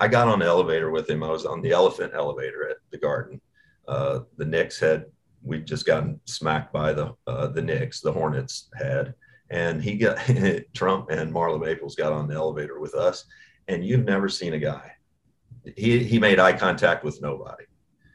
[0.00, 1.22] I got on the elevator with him.
[1.22, 3.40] I was on the elephant elevator at the garden.
[3.86, 5.06] Uh, the Knicks had,
[5.44, 9.14] we'd just gotten smacked by the, uh, the Knicks, the Hornets had.
[9.50, 10.18] And he got,
[10.74, 13.26] Trump and Marla Maples got on the elevator with us.
[13.68, 14.90] And you've never seen a guy.
[15.76, 17.64] He, he made eye contact with nobody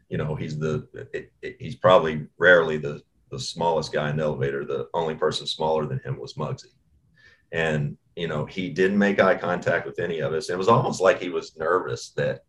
[0.09, 4.23] you know he's the it, it, he's probably rarely the the smallest guy in the
[4.23, 4.65] elevator.
[4.65, 6.71] The only person smaller than him was Muggsy,
[7.51, 10.49] and you know he didn't make eye contact with any of us.
[10.49, 12.41] It was almost like he was nervous that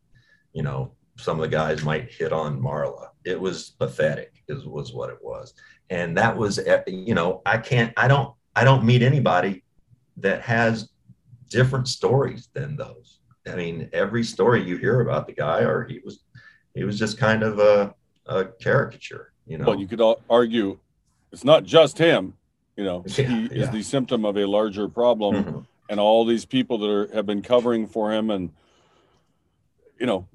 [0.52, 3.08] you know some of the guys might hit on Marla.
[3.24, 5.54] It was pathetic, is was what it was,
[5.90, 9.64] and that was eh, you know I can't I don't I don't meet anybody
[10.18, 10.90] that has
[11.48, 13.17] different stories than those.
[13.50, 16.20] I mean, every story you hear about the guy, or he was
[16.74, 17.94] he was just kind of a,
[18.26, 19.66] a caricature, you know.
[19.66, 20.78] Well, you could argue
[21.32, 22.34] it's not just him,
[22.76, 23.64] you know, yeah, he yeah.
[23.64, 25.34] is the symptom of a larger problem.
[25.34, 25.58] Mm-hmm.
[25.90, 28.50] And all these people that are, have been covering for him, and
[29.98, 30.28] you know,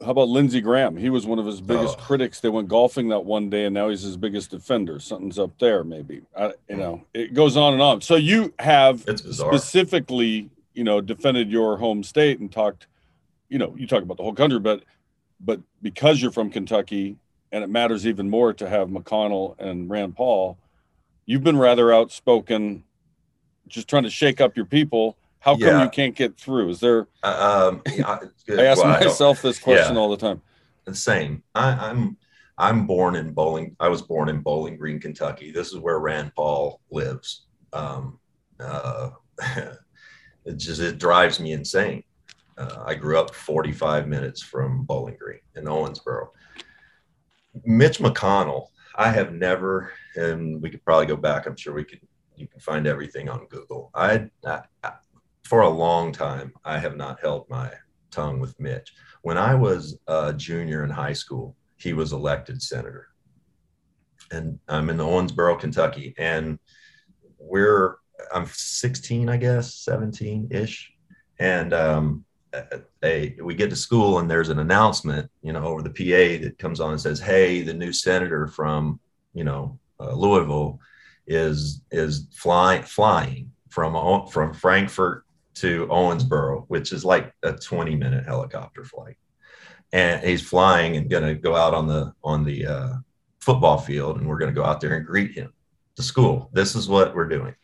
[0.00, 0.96] how about Lindsey Graham?
[0.96, 2.02] He was one of his biggest oh.
[2.02, 2.40] critics.
[2.40, 4.98] They went golfing that one day, and now he's his biggest defender.
[5.00, 6.22] Something's up there, maybe.
[6.36, 8.00] I, you know, it goes on and on.
[8.00, 12.86] So you have specifically, you know, defended your home state and talked.
[13.48, 14.84] You know, you talk about the whole country, but
[15.40, 17.16] but because you're from Kentucky
[17.50, 20.58] and it matters even more to have McConnell and Rand Paul,
[21.26, 22.84] you've been rather outspoken,
[23.68, 25.16] just trying to shake up your people.
[25.40, 26.70] How come you can't get through?
[26.70, 27.08] Is there?
[27.22, 28.20] Uh, um, I,
[28.56, 30.00] I ask well, myself I this question yeah.
[30.00, 30.40] all the time.
[30.84, 31.42] The same.
[31.54, 32.16] I, I'm
[32.58, 33.76] I'm born in Bowling.
[33.80, 35.50] I was born in Bowling Green, Kentucky.
[35.50, 37.46] This is where Rand Paul lives.
[37.72, 38.20] Um,
[38.60, 39.10] uh,
[40.44, 42.02] it just it drives me insane.
[42.58, 46.28] Uh, I grew up 45 minutes from Bowling Green in Owensboro.
[47.64, 51.46] Mitch McConnell, I have never, and we could probably go back.
[51.46, 52.00] I'm sure we could.
[52.36, 53.90] You can find everything on Google.
[53.94, 54.92] I, I, I
[55.44, 57.70] for a long time, I have not held my
[58.10, 58.92] tongue with Mitch.
[59.22, 63.08] When I was a junior in high school, he was elected senator,
[64.30, 66.58] and I'm in Owensboro, Kentucky, and
[67.38, 67.96] we're
[68.32, 70.92] I'm 16, I guess, 17 ish,
[71.38, 72.24] and um,
[73.02, 76.58] a we get to school and there's an announcement, you know, over the PA that
[76.58, 79.00] comes on and says, "Hey, the new senator from
[79.32, 80.78] you know uh, Louisville
[81.26, 88.24] is is flying flying from from Frankfort to Owensboro, which is like a 20 minute
[88.24, 89.16] helicopter flight.
[89.92, 92.92] And he's flying and going to go out on the on the uh,
[93.40, 95.52] football field, and we're going to go out there and greet him
[95.96, 96.50] to school.
[96.52, 97.54] This is what we're doing.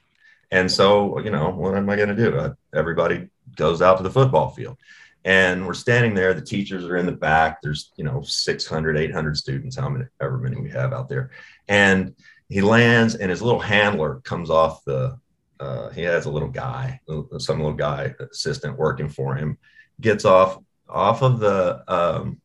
[0.51, 2.37] And so, you know, what am I going to do?
[2.37, 4.79] Uh, everybody goes out to the football field
[5.25, 6.33] and we're standing there.
[6.33, 7.61] The teachers are in the back.
[7.61, 11.31] There's, you know, 600, 800 students, how many, ever many we have out there.
[11.69, 12.15] And
[12.49, 15.19] he lands and his little handler comes off the,
[15.61, 17.01] uh, he has a little guy,
[17.39, 19.59] some little guy assistant working for him,
[20.01, 22.41] gets off, off of the, um,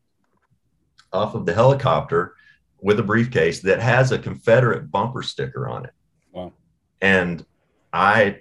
[1.12, 2.34] off of the helicopter
[2.82, 5.92] with a briefcase that has a Confederate bumper sticker on it.
[6.32, 6.52] Wow.
[7.00, 7.46] And
[7.94, 8.40] I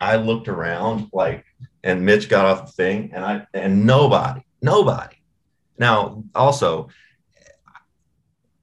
[0.00, 1.44] I looked around like
[1.82, 5.16] and Mitch got off the thing and I and nobody, nobody.
[5.76, 6.88] Now also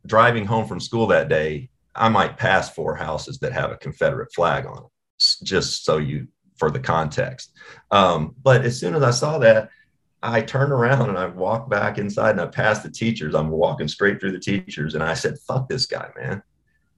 [0.06, 4.34] driving home from school that day, I might pass four houses that have a Confederate
[4.34, 4.88] flag on them,
[5.44, 7.52] just so you for the context.
[7.92, 9.70] Um, but as soon as I saw that,
[10.24, 13.36] I turned around and I walked back inside and I passed the teachers.
[13.36, 16.42] I'm walking straight through the teachers and I said, fuck this guy, man.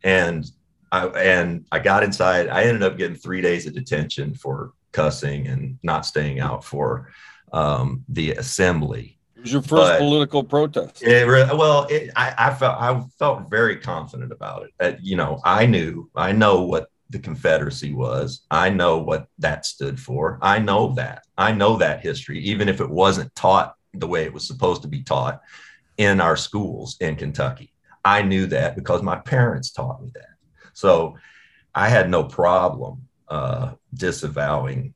[0.03, 0.45] And
[0.92, 2.48] I, and I got inside.
[2.48, 7.12] I ended up getting three days of detention for cussing and not staying out for
[7.54, 9.18] um, the assembly.
[9.36, 11.02] It was your first but political protest.
[11.02, 14.72] It, well, it, I, I, felt I felt very confident about it.
[14.80, 18.42] Uh, you know, I knew I know what the Confederacy was.
[18.52, 20.40] I know what that stood for.
[20.42, 21.24] I know that.
[21.38, 24.88] I know that history, even if it wasn't taught the way it was supposed to
[24.88, 25.42] be taught
[25.98, 27.74] in our schools in Kentucky.
[28.06, 30.39] I knew that because my parents taught me that.
[30.80, 31.18] So
[31.76, 34.94] I had no problem uh, disavowing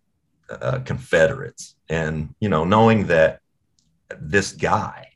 [0.50, 3.42] uh, Confederates, and you know, knowing that
[4.18, 5.10] this guy,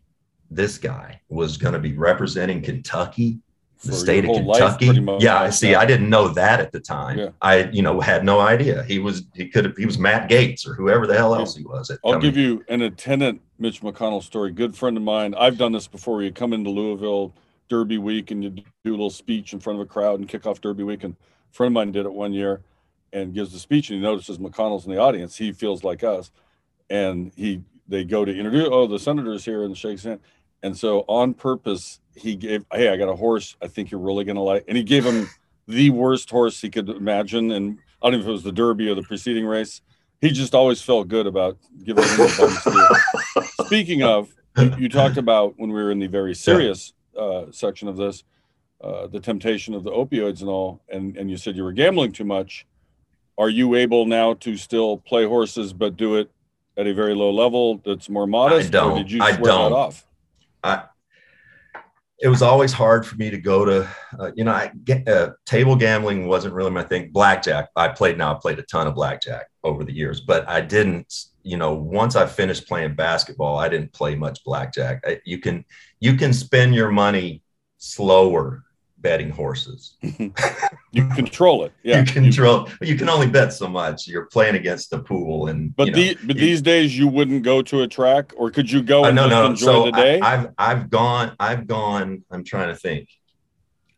[0.51, 3.39] this guy was going to be representing Kentucky,
[3.86, 4.91] the state of Kentucky.
[4.91, 5.74] Life, yeah, I see.
[5.74, 7.18] I didn't know that at the time.
[7.18, 7.30] Yeah.
[7.41, 9.24] I, you know, had no idea he was.
[9.36, 9.78] He could have.
[9.78, 11.89] He was Matt Gaetz or whoever the hell else he was.
[12.03, 12.22] I'll coming.
[12.22, 14.51] give you an attendant Mitch McConnell story.
[14.51, 15.34] Good friend of mine.
[15.34, 16.22] I've done this before.
[16.24, 17.34] You come into Louisville
[17.70, 20.45] Derby week and you do a little speech in front of a crowd and kick
[20.45, 21.03] off Derby week.
[21.03, 22.61] And a friend of mine did it one year
[23.13, 25.38] and gives the speech and he notices McConnell's in the audience.
[25.38, 26.32] He feels like us.
[26.89, 30.20] And he they go to introduce, oh, the senator's here and shakes hand.
[30.63, 34.24] And so on purpose, he gave, hey, I got a horse I think you're really
[34.24, 34.65] gonna like.
[34.68, 35.30] And he gave him
[35.68, 37.51] the worst horse he could imagine.
[37.51, 39.82] And I don't know if it was the Derby or the preceding race.
[40.22, 45.53] He just always felt good about giving him the Speaking of, you, you, talked about
[45.57, 48.24] when we were in the very serious uh, section of this,
[48.82, 52.11] uh, the temptation of the opioids and all, and and you said you were gambling
[52.11, 52.65] too much.
[53.38, 56.32] Are you able now to still play horses but do it
[56.76, 58.70] at a very low level that's more modest?
[58.70, 58.91] I don't.
[58.91, 59.72] Or did you I don't.
[59.72, 60.05] that off?
[60.63, 60.84] I
[62.20, 63.88] it was always hard for me to go to,
[64.20, 67.11] uh, you know, I get, uh, table gambling wasn't really my thing.
[67.11, 70.61] Blackjack, I played now, I played a ton of blackjack over the years, but I
[70.61, 71.13] didn't,
[71.47, 75.01] you know, once I finished playing basketball, I didn't play much blackjack.
[75.07, 75.63] I, you can,
[75.99, 77.41] you can spend your money
[77.77, 78.63] slower
[78.97, 79.95] betting horses.
[80.01, 81.71] you control it.
[81.83, 81.99] Yeah.
[81.99, 84.07] You control you can only bet so much.
[84.07, 87.43] You're playing against the pool and but, the, know, but you, these days you wouldn't
[87.43, 89.45] go to a track or could you go uh, and no, no.
[89.45, 90.19] enjoy so the day?
[90.19, 93.07] I, I've I've gone, I've gone, I'm trying to think.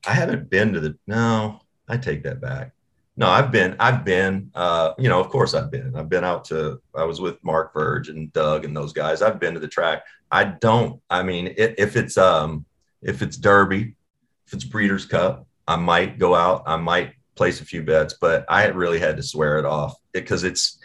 [0.06, 2.74] I haven't been to the no, I take that back.
[3.20, 5.94] No, I've been, I've been, uh, you know, of course I've been.
[5.94, 9.22] I've been out to, I was with Mark Verge and Doug and those guys.
[9.22, 10.04] I've been to the track.
[10.32, 12.66] I don't, I mean, it, if it's, um,
[13.02, 13.96] if it's Derby,
[14.48, 16.64] if it's Breeders' Cup, I might go out.
[16.66, 20.46] I might place a few bets, but I really had to swear it off because
[20.46, 20.80] it's,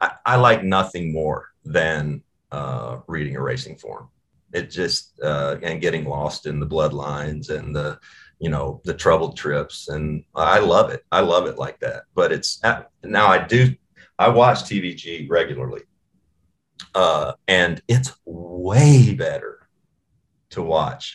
[0.00, 4.08] I, I, like nothing more than uh, reading a racing form.
[4.54, 7.98] It just, uh, and getting lost in the bloodlines and the,
[8.38, 9.88] you know, the troubled trips.
[9.88, 11.04] And I love it.
[11.12, 12.04] I love it like that.
[12.14, 12.60] But it's
[13.02, 13.74] now I do,
[14.18, 15.82] I watch TVG regularly.
[16.94, 19.68] Uh, and it's way better
[20.50, 21.14] to watch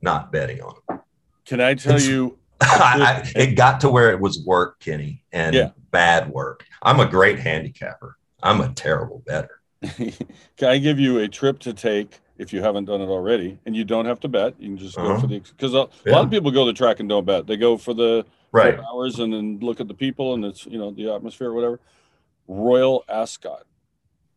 [0.00, 1.00] not betting on them.
[1.44, 2.38] Can I tell it's, you?
[2.60, 5.70] I, it got to where it was work, Kenny, and yeah.
[5.90, 6.64] bad work.
[6.82, 8.16] I'm a great handicapper.
[8.42, 9.60] I'm a terrible better.
[9.96, 13.58] can I give you a trip to take if you haven't done it already?
[13.66, 14.54] And you don't have to bet.
[14.58, 15.14] You can just uh-huh.
[15.14, 16.12] go for the because a, yeah.
[16.12, 17.46] lot of people go to the track and don't bet.
[17.46, 20.78] They go for the right hours and then look at the people and it's you
[20.78, 21.80] know the atmosphere or whatever.
[22.46, 23.64] Royal Ascot.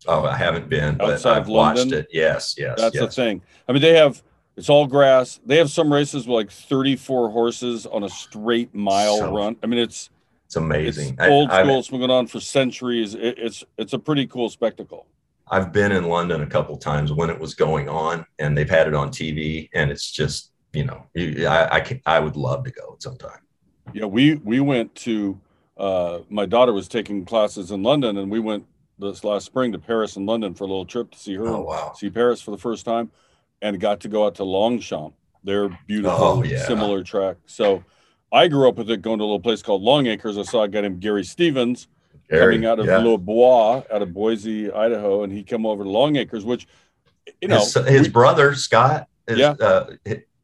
[0.08, 2.08] Oh, I haven't been, but I've watched it.
[2.12, 2.80] Yes, yes.
[2.80, 3.04] That's yes.
[3.04, 3.42] the thing.
[3.68, 4.22] I mean, they have
[4.56, 5.40] it's all grass.
[5.46, 9.56] They have some races with like 34 horses on a straight mile so, run.
[9.64, 10.10] I mean, it's
[10.46, 11.16] it's amazing.
[11.20, 11.80] It's old I, school.
[11.80, 13.14] It's been going on for centuries.
[13.14, 15.06] It, it's it's a pretty cool spectacle.
[15.50, 18.88] I've been in London a couple times when it was going on, and they've had
[18.88, 22.72] it on TV, and it's just you know, I I, can, I would love to
[22.72, 23.40] go sometime.
[23.94, 25.40] Yeah, we we went to.
[25.78, 28.66] Uh, my daughter was taking classes in London, and we went
[29.00, 31.48] this last spring to Paris and London for a little trip to see her.
[31.48, 31.94] Oh, wow.
[31.96, 33.12] See Paris for the first time,
[33.62, 35.14] and got to go out to Longchamp.
[35.44, 36.66] They're beautiful, Oh, yeah.
[36.66, 37.38] similar track.
[37.46, 37.84] So
[38.32, 40.38] I grew up with it going to a little place called Longacres.
[40.40, 41.88] I saw a guy named Gary Stevens
[42.30, 42.98] Gary, coming out of yeah.
[42.98, 46.68] Les Bois, out of Boise, Idaho, and he came over to Longacres, which
[47.42, 49.08] you know his, his we- brother Scott.
[49.28, 49.52] Is, Yeah.
[49.60, 49.90] uh,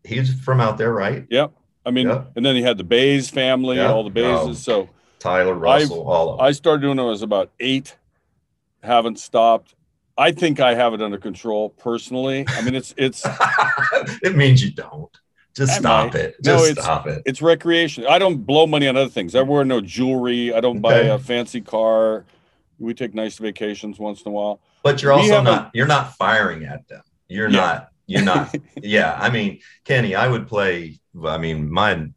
[0.04, 1.26] he's from out there, right?
[1.30, 1.54] Yep.
[1.86, 4.50] I mean, and then he had the Baze family, all the Bazes.
[4.50, 4.54] Oh.
[4.54, 6.46] So Tyler Russell, all of them.
[6.46, 7.96] I started doing it when I was about eight.
[8.82, 9.76] Haven't stopped.
[10.18, 12.46] I think I have it under control personally.
[12.48, 13.24] I mean, it's it's
[14.22, 15.10] it means you don't.
[15.56, 16.20] Just I stop might.
[16.22, 16.36] it.
[16.44, 17.22] No, it's- stop it.
[17.26, 18.06] it's recreation.
[18.08, 19.36] I don't blow money on other things.
[19.36, 20.54] I wear no jewelry.
[20.54, 21.10] I don't buy Okay.
[21.10, 22.26] a fancy car.
[22.80, 24.60] We take nice vacations once in a while.
[24.84, 27.02] But you're also not you're not firing at them.
[27.28, 27.60] You're Yeah.
[27.60, 29.16] not you're not yeah.
[29.20, 32.08] I mean, Kenny, I would play I mean, my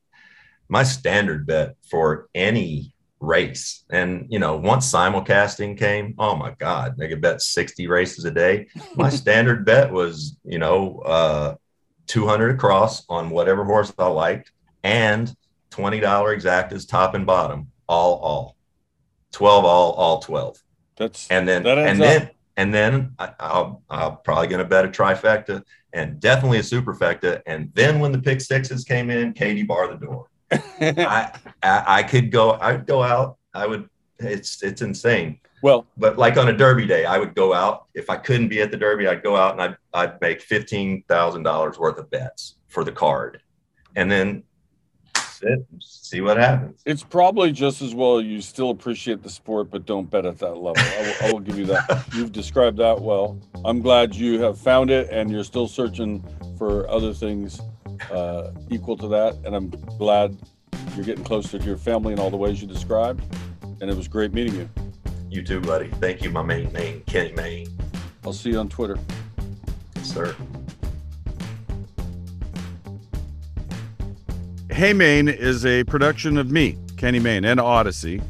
[0.69, 3.85] my standard bet for any race.
[3.91, 8.31] And you know, once simulcasting came, oh my God, they could bet 60 races a
[8.31, 8.67] day.
[8.95, 11.55] My standard bet was, you know, uh
[12.07, 14.53] 200 across on whatever horse I liked
[14.83, 15.35] and
[15.71, 18.57] $20 exact exactas top and bottom, all all.
[19.33, 20.63] 12 all, all 12
[20.97, 23.83] That's and then That and then and then I, I'll,
[24.25, 27.43] probably going to bet a trifecta and definitely a superfecta.
[27.47, 30.29] And then when the pick sixes came in, Katie bar the door.
[30.51, 31.33] I,
[31.63, 32.53] I I could go.
[32.53, 33.37] I'd go out.
[33.53, 33.89] I would.
[34.19, 35.41] It's it's insane.
[35.67, 35.85] Well.
[35.97, 37.87] But like on a Derby day, I would go out.
[37.95, 41.03] If I couldn't be at the Derby, I'd go out and I'd I'd make fifteen
[41.09, 43.43] thousand dollars worth of bets for the card,
[43.97, 44.45] and then
[45.17, 46.83] sit and see what happens.
[46.87, 50.55] It's probably just as well you still appreciate the sport, but don't bet at that
[50.55, 50.77] level.
[50.79, 52.07] I will, I will give you that.
[52.15, 53.37] You've described that well.
[53.65, 56.25] I'm glad you have found it and you're still searching
[56.57, 57.61] for other things
[58.13, 59.35] uh, equal to that.
[59.45, 60.39] And I'm glad
[60.95, 63.23] you're getting closer to your family in all the ways you described.
[63.81, 64.86] And it was great meeting you.
[65.37, 65.89] You too, buddy.
[66.01, 67.69] Thank you, my main main Kenny Mayne,
[68.25, 68.97] I'll see you on Twitter.
[69.95, 70.35] Yes, sir.
[74.71, 78.23] Hey Maine is a production of me, Kenny Mayne, and Audacy.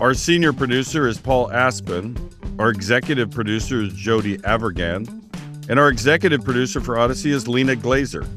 [0.00, 2.14] Our senior producer is Paul Aspen.
[2.58, 5.08] Our executive producer is Jody Avergan.
[5.70, 8.28] And our executive producer for Audacy is Lena Glazer.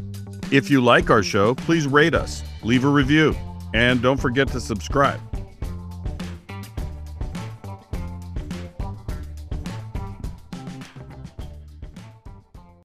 [0.49, 3.35] If you like our show, please rate us, leave a review,
[3.73, 5.19] and don't forget to subscribe.